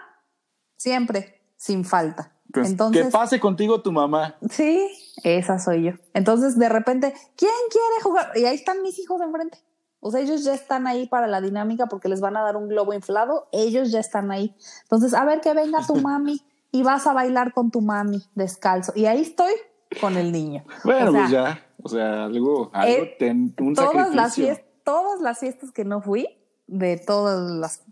[0.78, 2.32] Siempre, sin falta.
[2.52, 4.38] Pues, Entonces, que pase contigo tu mamá.
[4.50, 4.90] sí,
[5.24, 5.92] esa soy yo.
[6.14, 8.32] Entonces, de repente, ¿quién quiere jugar?
[8.36, 9.60] Y ahí están mis hijos enfrente.
[10.00, 12.70] O sea, ellos ya están ahí para la dinámica porque les van a dar un
[12.70, 13.50] globo inflado.
[13.52, 14.56] Ellos ya están ahí.
[14.84, 16.42] Entonces, a ver que venga tu mami
[16.72, 18.94] y vas a bailar con tu mami descalzo.
[18.96, 19.52] Y ahí estoy
[20.00, 20.64] con el niño.
[20.86, 21.66] Bueno, O sea, pues ya.
[21.82, 26.02] O sea, algo, algo Eh, ten- un todas las, fiestas, todas las fiestas que no
[26.02, 26.28] fui,
[26.68, 27.84] de todas las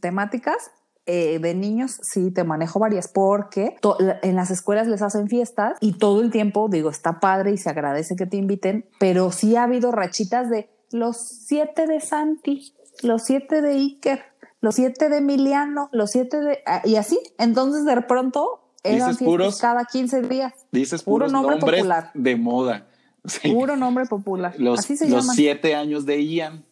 [0.00, 0.70] temáticas,
[1.06, 3.76] eh, de niños, sí te manejo varias, porque
[4.22, 7.70] en las escuelas les hacen fiestas y todo el tiempo, digo, está padre y se
[7.70, 12.72] agradece que te inviten, pero sí ha habido rachitas de los siete de Santi,
[13.02, 14.22] los siete de Iker,
[14.60, 16.60] los siete de Emiliano, los siete de...
[16.66, 20.52] ah, y así, entonces de pronto eran Dices fiestas puros- cada 15 días.
[20.70, 22.10] Dices puro nombre nombres popular.
[22.14, 22.86] de moda.
[23.24, 23.52] Sí.
[23.52, 24.54] Puro nombre popular.
[24.58, 25.36] Los, así se los llaman.
[25.36, 26.64] siete años de Ian,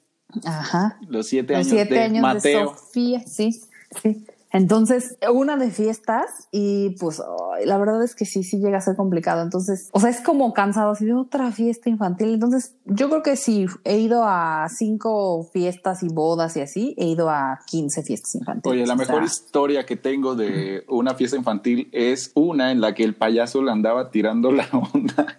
[0.44, 0.98] Ajá.
[1.08, 2.58] los siete Los años siete de años Mateo.
[2.60, 3.60] de Sofía, sí,
[4.02, 4.24] sí.
[4.52, 7.22] Entonces, una de fiestas y pues
[7.64, 9.42] la verdad es que sí, sí llega a ser complicado.
[9.44, 12.34] Entonces, o sea, es como cansado así de otra fiesta infantil.
[12.34, 17.06] Entonces, yo creo que sí, he ido a cinco fiestas y bodas y así, he
[17.06, 18.76] ido a 15 fiestas infantiles.
[18.76, 22.92] Oye, la mejor sea, historia que tengo de una fiesta infantil es una en la
[22.96, 25.38] que el payaso le andaba tirando la onda.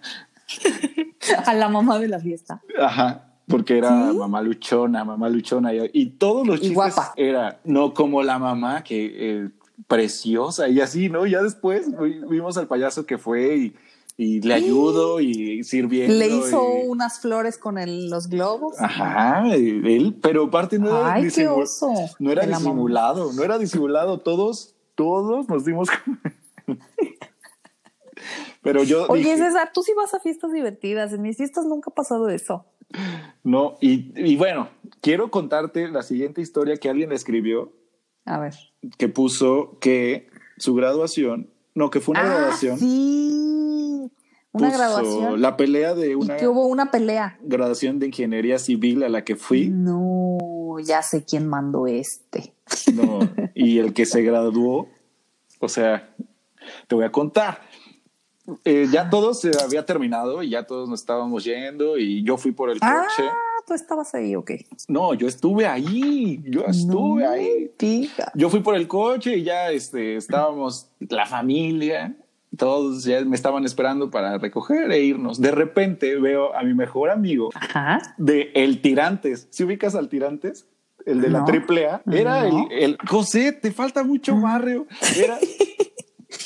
[1.46, 2.60] a la mamá de la fiesta.
[2.80, 3.28] Ajá.
[3.48, 4.16] Porque era ¿Sí?
[4.16, 5.74] mamá luchona, mamá luchona.
[5.74, 9.10] Y, y todos los chistes era no como la mamá que
[9.44, 9.48] eh,
[9.88, 11.26] preciosa y así, ¿no?
[11.26, 13.74] Ya después vi- vimos al payaso que fue y,
[14.16, 16.14] y le ayudó y sirviendo.
[16.14, 18.74] Le hizo y- unas flores con el- los globos.
[18.78, 21.28] Ajá, él, pero aparte no era, Ay,
[22.20, 25.88] no era disimulado, no era disimulado, todos, todos nos dimos.
[28.62, 31.12] Pero yo Oye, dije, César, tú sí vas a fiestas divertidas.
[31.12, 32.64] En mis fiestas nunca ha pasado eso.
[33.42, 34.68] no, y, y bueno,
[35.00, 37.72] quiero contarte la siguiente historia que alguien escribió,
[38.24, 38.54] A ver.
[38.98, 44.10] que puso que su graduación, no, que fue una Ah, graduación, sí.
[44.54, 45.40] Una graduación.
[45.40, 47.38] La pelea de Y una que hubo una pelea.
[47.42, 49.70] graduación de ingeniería civil a la que fui.
[49.70, 52.52] No, ya sé quién mandó este.
[52.94, 53.20] No,
[53.54, 54.88] y el que se graduó,
[55.58, 56.14] o sea,
[56.86, 57.62] te voy a contar.
[58.64, 62.52] Eh, ya todo se había terminado y ya todos nos estábamos yendo y yo fui
[62.52, 63.28] por el Ah, coche.
[63.66, 64.50] tú estabas ahí, ok.
[64.88, 67.70] No, yo estuve ahí, yo estuve No ahí.
[67.78, 68.30] digas.
[68.34, 72.16] Yo fui por el coche y ya este, estábamos la familia,
[72.58, 75.40] todos ya me estaban esperando para recoger e irnos.
[75.40, 78.00] De repente veo a mi mejor amigo Ajá.
[78.18, 79.46] de El Tirantes.
[79.50, 80.66] ¿Si ubicas al Tirantes?
[81.06, 81.44] El de la No.
[81.46, 82.02] triple A.
[82.10, 82.68] Era No.
[82.70, 84.86] el, el José, te falta mucho barrio.
[85.16, 85.38] Era,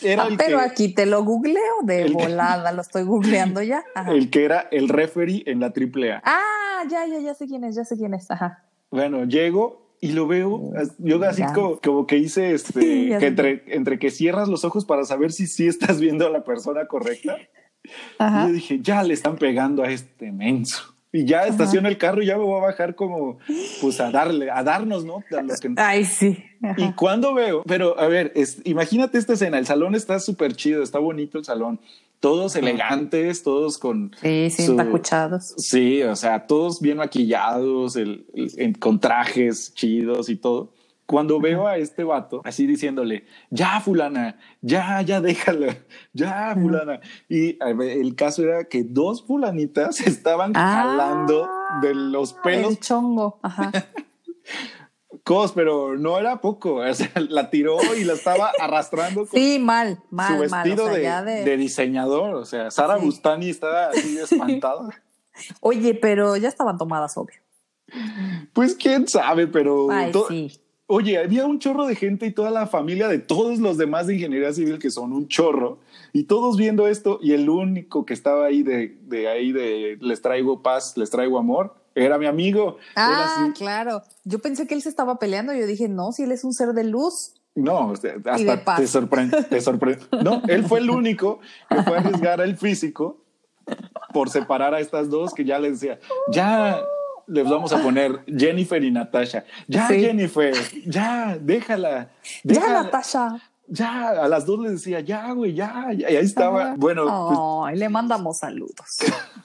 [0.02, 3.62] era Ah, el, pero que, aquí te lo googleo de el volada, lo estoy googleando
[3.62, 3.84] ya.
[3.94, 4.12] Ajá.
[4.12, 6.22] el que era el referee en la triple A.
[6.24, 8.30] Ah, ya, ya, ya sé quién es, ya sé quién es.
[8.30, 8.64] Ajá.
[8.90, 10.72] Bueno, llego y lo veo.
[10.98, 12.80] Yo así como, como que hice este,
[13.18, 16.44] que entre, entre que cierras los ojos para saber si sí estás viendo a la
[16.44, 17.36] persona correcta.
[17.84, 20.95] Y yo dije, ya le están pegando a este menso.
[21.18, 23.38] Y ya estaciono el carro y ya me voy a bajar como,
[23.80, 25.22] pues a darle, a darnos, ¿no?
[25.36, 26.36] A lo que- Ay, sí.
[26.62, 26.74] Ajá.
[26.76, 30.82] Y cuando veo, pero a ver, es- imagínate esta escena, el salón está súper chido,
[30.82, 31.80] está bonito el salón,
[32.20, 34.10] todos elegantes, todos con...
[34.22, 35.54] Sí, sí, entacuchados.
[35.58, 38.24] Sí, o sea, todos bien maquillados, el-
[38.78, 40.72] con trajes chidos y todo.
[41.06, 45.76] Cuando veo a este vato así diciéndole, ya fulana, ya, ya déjala,
[46.12, 47.00] ya fulana.
[47.28, 51.48] Y el caso era que dos fulanitas estaban Ah, jalando
[51.82, 53.38] de los pelos El chongo.
[53.42, 53.70] Ajá.
[55.24, 56.76] cos, pero no era poco.
[56.76, 60.68] O sea, la tiró y la estaba arrastrando con Sí, mal, su mal, mal.
[60.68, 61.44] vestido O sea, de, ya de...
[61.44, 62.34] de diseñador.
[62.34, 63.04] O sea, Sara Sí.
[63.04, 64.88] Bustani estaba así espantada.
[65.60, 67.40] Oye, pero ya estaban tomadas, obvio.
[68.52, 70.60] pues quién sabe, pero Ay, sí.
[70.88, 74.14] Oye, había un chorro de gente y toda la familia de todos los demás de
[74.14, 75.80] ingeniería civil que son un chorro
[76.12, 80.22] y todos viendo esto y el único que estaba ahí de, de ahí de les
[80.22, 82.76] traigo paz, les traigo amor, era mi amigo.
[82.94, 84.02] Ah, claro.
[84.24, 85.54] Yo pensé que él se estaba peleando.
[85.54, 87.34] Yo dije, no, si él es un ser de luz.
[87.54, 90.04] No, hasta te sorprende, te sorprende.
[90.22, 93.24] No, él fue el único que fue a arriesgar el físico
[94.12, 95.98] por separar a estas dos que ya les decía,
[96.30, 96.80] ya
[97.26, 99.44] les vamos a poner Jennifer y Natasha.
[99.68, 100.00] Ya, Sí.
[100.00, 100.54] Jennifer,
[100.86, 102.10] ya, déjala.
[102.44, 102.82] Ya.
[102.82, 103.40] Natasha.
[103.68, 106.08] Ya, a las dos les decía, ya, güey, ya, ya.
[106.10, 106.62] Y ahí estaba.
[106.62, 106.74] Ajá.
[106.78, 107.04] Bueno,
[107.64, 108.98] pues, Ay, le mandamos saludos.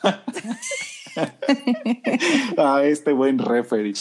[2.58, 3.94] a este buen referee.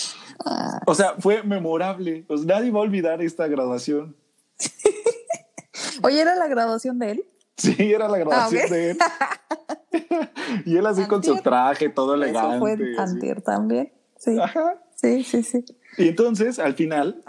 [0.45, 0.81] Ah.
[0.87, 2.25] O sea, fue memorable.
[2.29, 4.15] Pues nadie va a olvidar esta graduación.
[6.03, 7.25] Oye, ¿era la graduación de él?
[7.61, 8.71] Sí, era la graduación Ah, ok.
[8.73, 8.99] de él.
[10.67, 12.57] y él así con su traje, todo elegante.
[12.57, 12.59] Eso
[12.95, 13.93] fue antier también.
[14.17, 14.81] Sí, Ajá.
[14.95, 15.65] sí, sí, sí.
[15.99, 17.23] Y entonces, al final,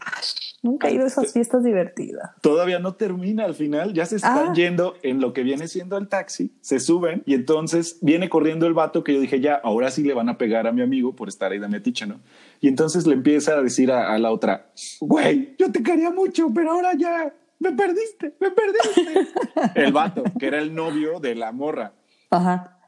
[0.63, 2.29] Nunca he ido a esas fiestas divertidas.
[2.41, 3.45] todavía no termina.
[3.45, 4.53] Al final, ya se están Ah.
[4.53, 8.73] yendo en lo que viene siendo el taxi, se suben y entonces viene corriendo el
[8.75, 11.29] vato que yo dije, ya, ahora sí le van a pegar a mi amigo por
[11.29, 12.19] estar ahí de metiche, ¿no?
[12.59, 14.69] Y entonces le empieza a decir a, a la otra,
[14.99, 19.27] güey, yo te quería mucho, pero ahora ya me perdiste, me perdiste.
[19.75, 21.93] el vato, que era el novio de la morra.
[22.31, 22.79] Ajá.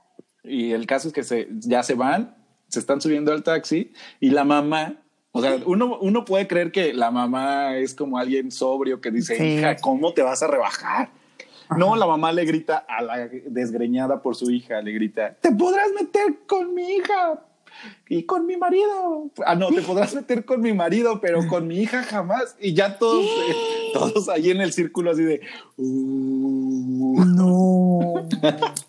[0.43, 2.35] Y el caso es que se, ya se van,
[2.67, 4.95] se están subiendo al taxi y la mamá,
[5.31, 9.35] o sea, uno, uno puede creer que la mamá es como alguien sobrio que dice,
[9.37, 9.43] Sí.
[9.59, 11.09] hija, ¿cómo te vas a rebajar?
[11.77, 15.87] No, la mamá le grita a la desgreñada por su hija, le grita, te podrás
[15.99, 17.41] meter con mi hija
[18.09, 19.29] y con mi marido.
[19.45, 22.55] Ah, no, te podrás meter con mi marido, pero con mi hija jamás.
[22.59, 23.55] Y ya todos, eh,
[23.93, 25.41] todos ahí en el círculo así de...
[25.77, 27.23] "Uh".
[27.25, 28.27] No.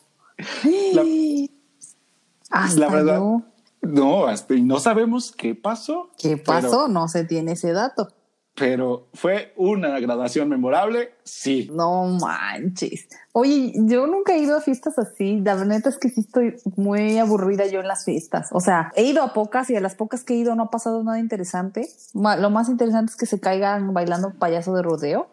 [2.51, 3.43] Hasta La verdad, yo.
[3.83, 4.27] no,
[4.63, 6.11] no sabemos qué pasó.
[6.19, 6.89] ¿Qué pasó?
[6.89, 8.13] no se tiene ese dato.
[8.57, 11.69] Pero, fue una graduación memorable, sí.
[11.73, 13.09] No manches.
[13.33, 15.41] Oye, yo nunca he ido a fiestas así.
[15.41, 18.51] La neta es que sí estoy muy aburrida yo en las fiestas.
[18.53, 20.71] O sea, he ido a pocas y a las pocas que he ido no ha
[20.71, 21.89] pasado nada interesante.
[22.15, 25.31] Lo más interesante es que se caigan bailando payaso de rodeo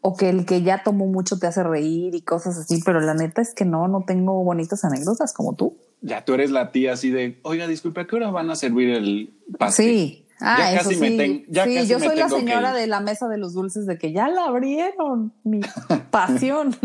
[0.00, 2.80] o que el que ya tomó mucho te hace reír y cosas así.
[2.84, 5.78] Pero la neta es que no, no tengo bonitas anécdotas como tú.
[6.00, 8.90] Ya tú eres la tía así de, oiga, disculpe, ¿a qué hora van a servir
[8.90, 9.86] el pastel?
[9.86, 10.26] Sí.
[10.42, 11.16] Ah, Ya eso casi me sí.
[11.16, 13.86] ten- ya sí, casi yo me soy la señora de la mesa de los dulces
[13.86, 15.60] de que ya la abrieron, mi
[16.10, 16.76] pasión.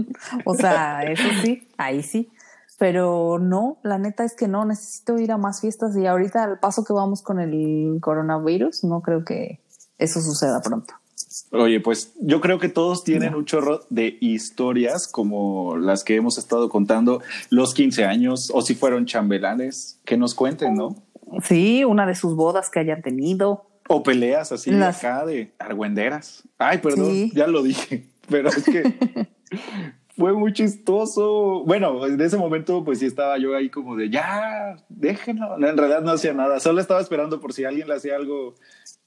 [0.45, 2.29] o sea, eso sí, ahí sí.
[2.79, 6.59] Pero no, la neta es que no, necesito ir a más fiestas y ahorita al
[6.59, 9.59] paso que vamos con el coronavirus, no creo que
[9.97, 10.93] eso suceda pronto.
[11.51, 16.37] Oye, pues yo creo que todos tienen un chorro de historias como las que hemos
[16.37, 20.95] estado contando, los 15 años, o si fueron chambelanes, que nos cuenten, ¿no?
[21.43, 23.65] Sí, una de sus bodas que hayan tenido.
[23.89, 26.43] O peleas así Las- acá de argüenderas.
[26.57, 27.31] Ay, perdón, Sí.
[27.33, 28.83] ya lo dije, pero es que
[30.17, 31.63] Fue muy chistoso.
[31.63, 35.59] Bueno, en ese momento, pues sí estaba yo ahí como de ya, déjenlo.
[35.59, 36.59] No, en realidad no hacía nada.
[36.59, 38.55] Solo estaba esperando por si alguien le hacía algo.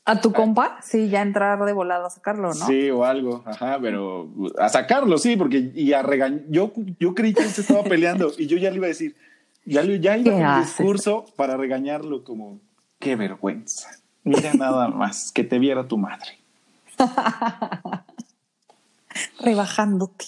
[0.04, 0.78] ¿A tu compa?
[0.82, 2.54] Sí, ya entrar de volada a sacarlo, ¿no?
[2.54, 3.42] Sí, o algo.
[3.44, 6.42] Ajá, pero a sacarlo, sí, porque y a regañar.
[6.48, 9.16] Yo, yo creí que él se estaba peleando y yo ya le iba a decir,
[9.70, 12.60] ya, ya iba ¿Qué con el discurso para regañarlo como,
[12.98, 13.88] qué vergüenza.
[14.24, 16.38] Mira nada más, que te viera tu madre.
[19.40, 20.26] Rebajándote.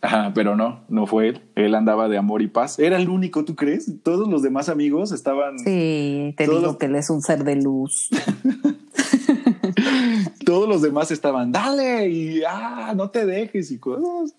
[0.00, 1.42] Ajá, pero no, no fue él.
[1.54, 2.78] Él andaba de amor y paz.
[2.78, 3.90] Era el único, ¿tú crees?
[4.02, 7.56] Todos los demás amigos estaban, Sí, te digo los- que él es un ser de
[7.56, 8.08] luz.
[10.46, 14.34] todos los demás estaban, dale y ah, no te dejes y cosas.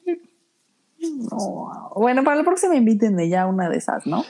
[1.32, 1.91] No.
[1.95, 4.24] Bueno, para la próxima invítenme ya una de esas, ¿no?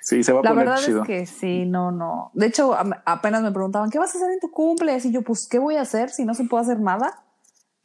[0.00, 1.02] Sí, se va a La poner verdad chido.
[1.02, 2.30] es que sí, no, no.
[2.34, 2.74] De hecho,
[3.06, 4.96] apenas me preguntaban, ¿qué vas a hacer en tu cumple?
[5.02, 7.22] Y yo, pues, ¿qué voy a hacer si no se puede hacer nada?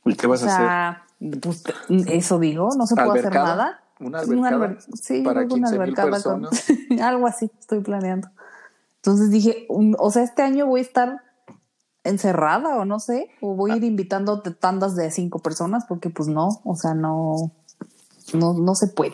[0.06, 0.66] ¿Y qué vas o a hacer?
[0.66, 1.04] sea,
[1.42, 1.64] pues,
[2.08, 3.82] eso digo, no se puede hacer nada.
[4.00, 4.68] ¿Una Un albercada?
[4.68, 6.48] alber- sí, para yo creo que una 15,000 albercada con-
[7.02, 8.30] algo así estoy planeando.
[8.98, 11.22] Entonces dije, um, o sea, este año voy a estar
[12.04, 13.78] encerrada o no sé, o voy a Ah.
[13.78, 17.52] ir invitando tandas de cinco personas porque pues no, o sea, no,
[18.34, 19.14] no, no se puede.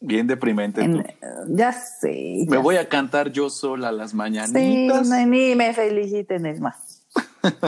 [0.00, 0.82] Bien deprimente.
[0.82, 1.16] En- eh,
[1.48, 2.44] ya sé.
[2.48, 5.08] Me ya voy a cantar yo sola las Sí, mañanitas.
[5.08, 7.02] no, ni me feliciten, es más.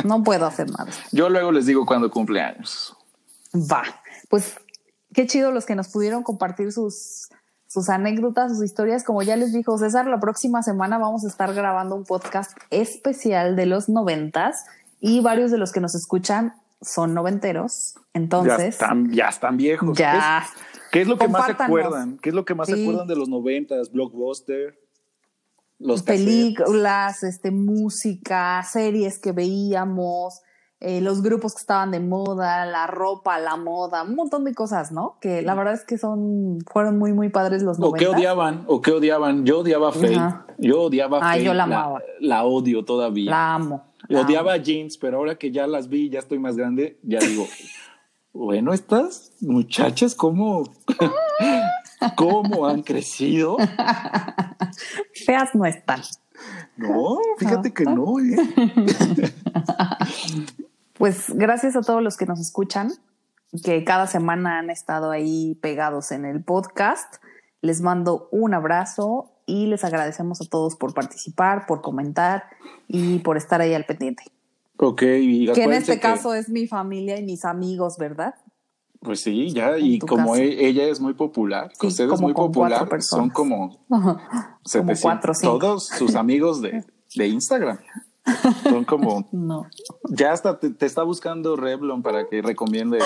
[0.04, 0.86] No puedo hacer nada.
[1.12, 2.96] Yo luego les digo cuando cumple años.
[3.54, 3.82] Va.
[4.28, 4.54] Pues
[5.14, 7.28] qué chido los que nos pudieron compartir sus,
[7.66, 9.02] sus anécdotas, sus historias.
[9.04, 13.56] Como ya les dijo César, la próxima semana vamos a estar grabando un podcast especial
[13.56, 14.64] de los noventas
[15.00, 17.94] y varios de los que nos escuchan son noventeros.
[17.94, 19.96] ya, Entonces, están, ya están viejos.
[19.96, 20.12] ya.
[20.12, 20.18] ¿Qué
[20.62, 22.18] es, qué es lo que más se acuerdan?
[22.18, 22.82] ¿Qué es lo que más se Sí.
[22.82, 23.91] acuerdan de los noventas?
[23.93, 24.78] Blockbuster.
[25.78, 30.41] Los películas, este, música, series que veíamos,
[30.80, 34.93] eh, los grupos que estaban de moda, la ropa, la moda, un montón de cosas,
[34.93, 35.16] ¿no?
[35.20, 38.11] Que la verdad es que son, fueron muy, muy padres los ¿O qué 90.
[38.18, 38.64] odiaban?
[38.66, 39.45] ¿O qué odiaban?
[39.47, 40.20] Yo odiaba a Faye.
[40.59, 41.45] Yo odiaba a Ah, Faye.
[41.45, 42.03] yo la amaba.
[42.20, 43.30] La odio todavía.
[43.30, 43.84] La amo.
[44.09, 44.61] la Odiaba amo.
[44.61, 47.47] a Jeans, pero ahora que ya las vi, ya estoy más grande, ya digo,
[48.32, 50.64] bueno, estas muchachas, ¿cómo,
[52.16, 53.56] cómo han crecido?
[55.26, 56.00] Feas no están.
[56.76, 58.36] No, fíjate que no, ¿eh?
[60.94, 62.92] Pues gracias a todos los que nos escuchan,
[63.64, 67.16] que cada semana han estado ahí pegados en el podcast.
[67.62, 72.44] Les mando un abrazo y les agradecemos a todos por participar, por comentar
[72.86, 74.24] y por estar ahí al pendiente.
[74.82, 78.34] Ok, y Que en este caso es mi familia y mis amigos, ¿verdad?
[79.00, 82.88] Pues sí, ya, y como e- ella es muy popular, Sí, usted es muy popular,
[83.02, 84.18] son como Como
[84.64, 85.58] 700, cuatro cinco.
[85.58, 87.78] todos sus amigos de, de Instagram.
[88.62, 89.66] Son como, No,
[90.08, 92.98] ya hasta te, te está buscando Revlon para que recomiende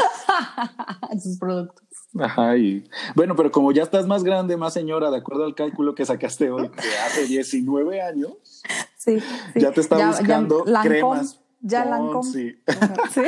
[1.23, 1.85] sus productos.
[2.21, 2.85] Ajá, y
[3.17, 6.51] bueno, pero como ya estás más grande, más señora, de acuerdo al cálculo que sacaste
[6.53, 8.63] hoy, de hace 19 años,
[8.97, 9.61] Sí, sí.
[9.61, 11.41] ya te está buscando cremas.
[11.67, 12.43] Ya Pond's Lancôme.
[12.43, 12.57] y-
[13.11, 13.23] Sí.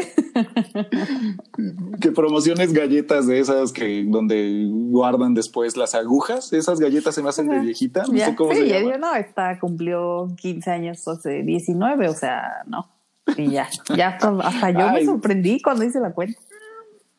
[2.01, 7.31] que promociones galletas de esas que donde guardan después las agujas, esas galletas se me
[7.31, 11.43] hacen de viejita, no Ya, sé cómo sí, se no, esta cumplió 15 años hace
[11.43, 12.91] 19, o sea, no.
[13.39, 16.39] Y ya, ya hasta, hasta yo me sorprendí cuando hice la cuenta.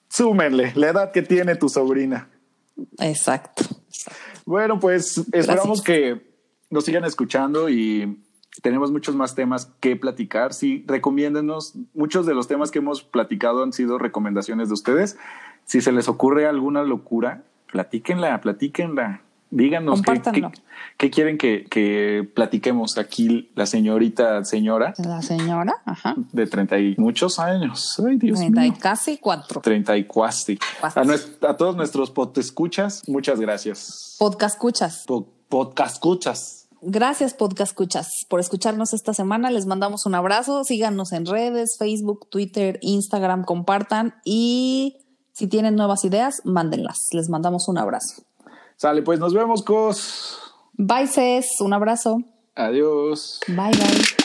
[0.09, 2.29] Súmenle la edad que tiene tu sobrina.
[2.99, 3.63] Exacto.
[4.45, 6.21] Bueno, pues esperamos que
[6.69, 8.23] nos sigan escuchando y
[8.61, 10.53] tenemos muchos más temas que platicar.
[10.53, 11.73] Sí, recomiéndenos.
[11.93, 15.17] Muchos de los temas que hemos platicado han sido recomendaciones de ustedes.
[15.65, 19.21] Si se les ocurre alguna locura, platíquenla, platíquenla.
[19.49, 20.51] Díganos qué, Compártanlo.
[20.51, 20.61] qué-
[20.97, 26.15] qué quieren que, que platiquemos aquí la señorita, señora La señora, ajá.
[26.33, 27.97] de treinta y muchos años.
[28.05, 29.61] Ay, Dios 30 y casi cuatro.
[29.61, 30.59] Treinta y cuasti.
[30.81, 34.17] A, todos nuestros escuchas, muchas gracias.
[34.19, 35.05] Podcast escuchas.
[35.07, 36.66] Po- podcast escuchas.
[36.81, 39.49] Gracias, podcast escuchas, por escucharnos esta semana.
[39.49, 40.63] Les mandamos un abrazo.
[40.63, 44.97] Síganos en redes, Facebook, Twitter, Instagram, compartan y
[45.33, 47.09] si tienen nuevas ideas, mándenlas.
[47.11, 48.23] Les mandamos un abrazo.
[48.75, 50.39] Sale, pues nos vemos, cos.
[50.73, 51.59] Bye, Cés.
[51.61, 52.21] Un abrazo.
[52.55, 53.39] Adiós.
[53.47, 54.16] Bye, bye.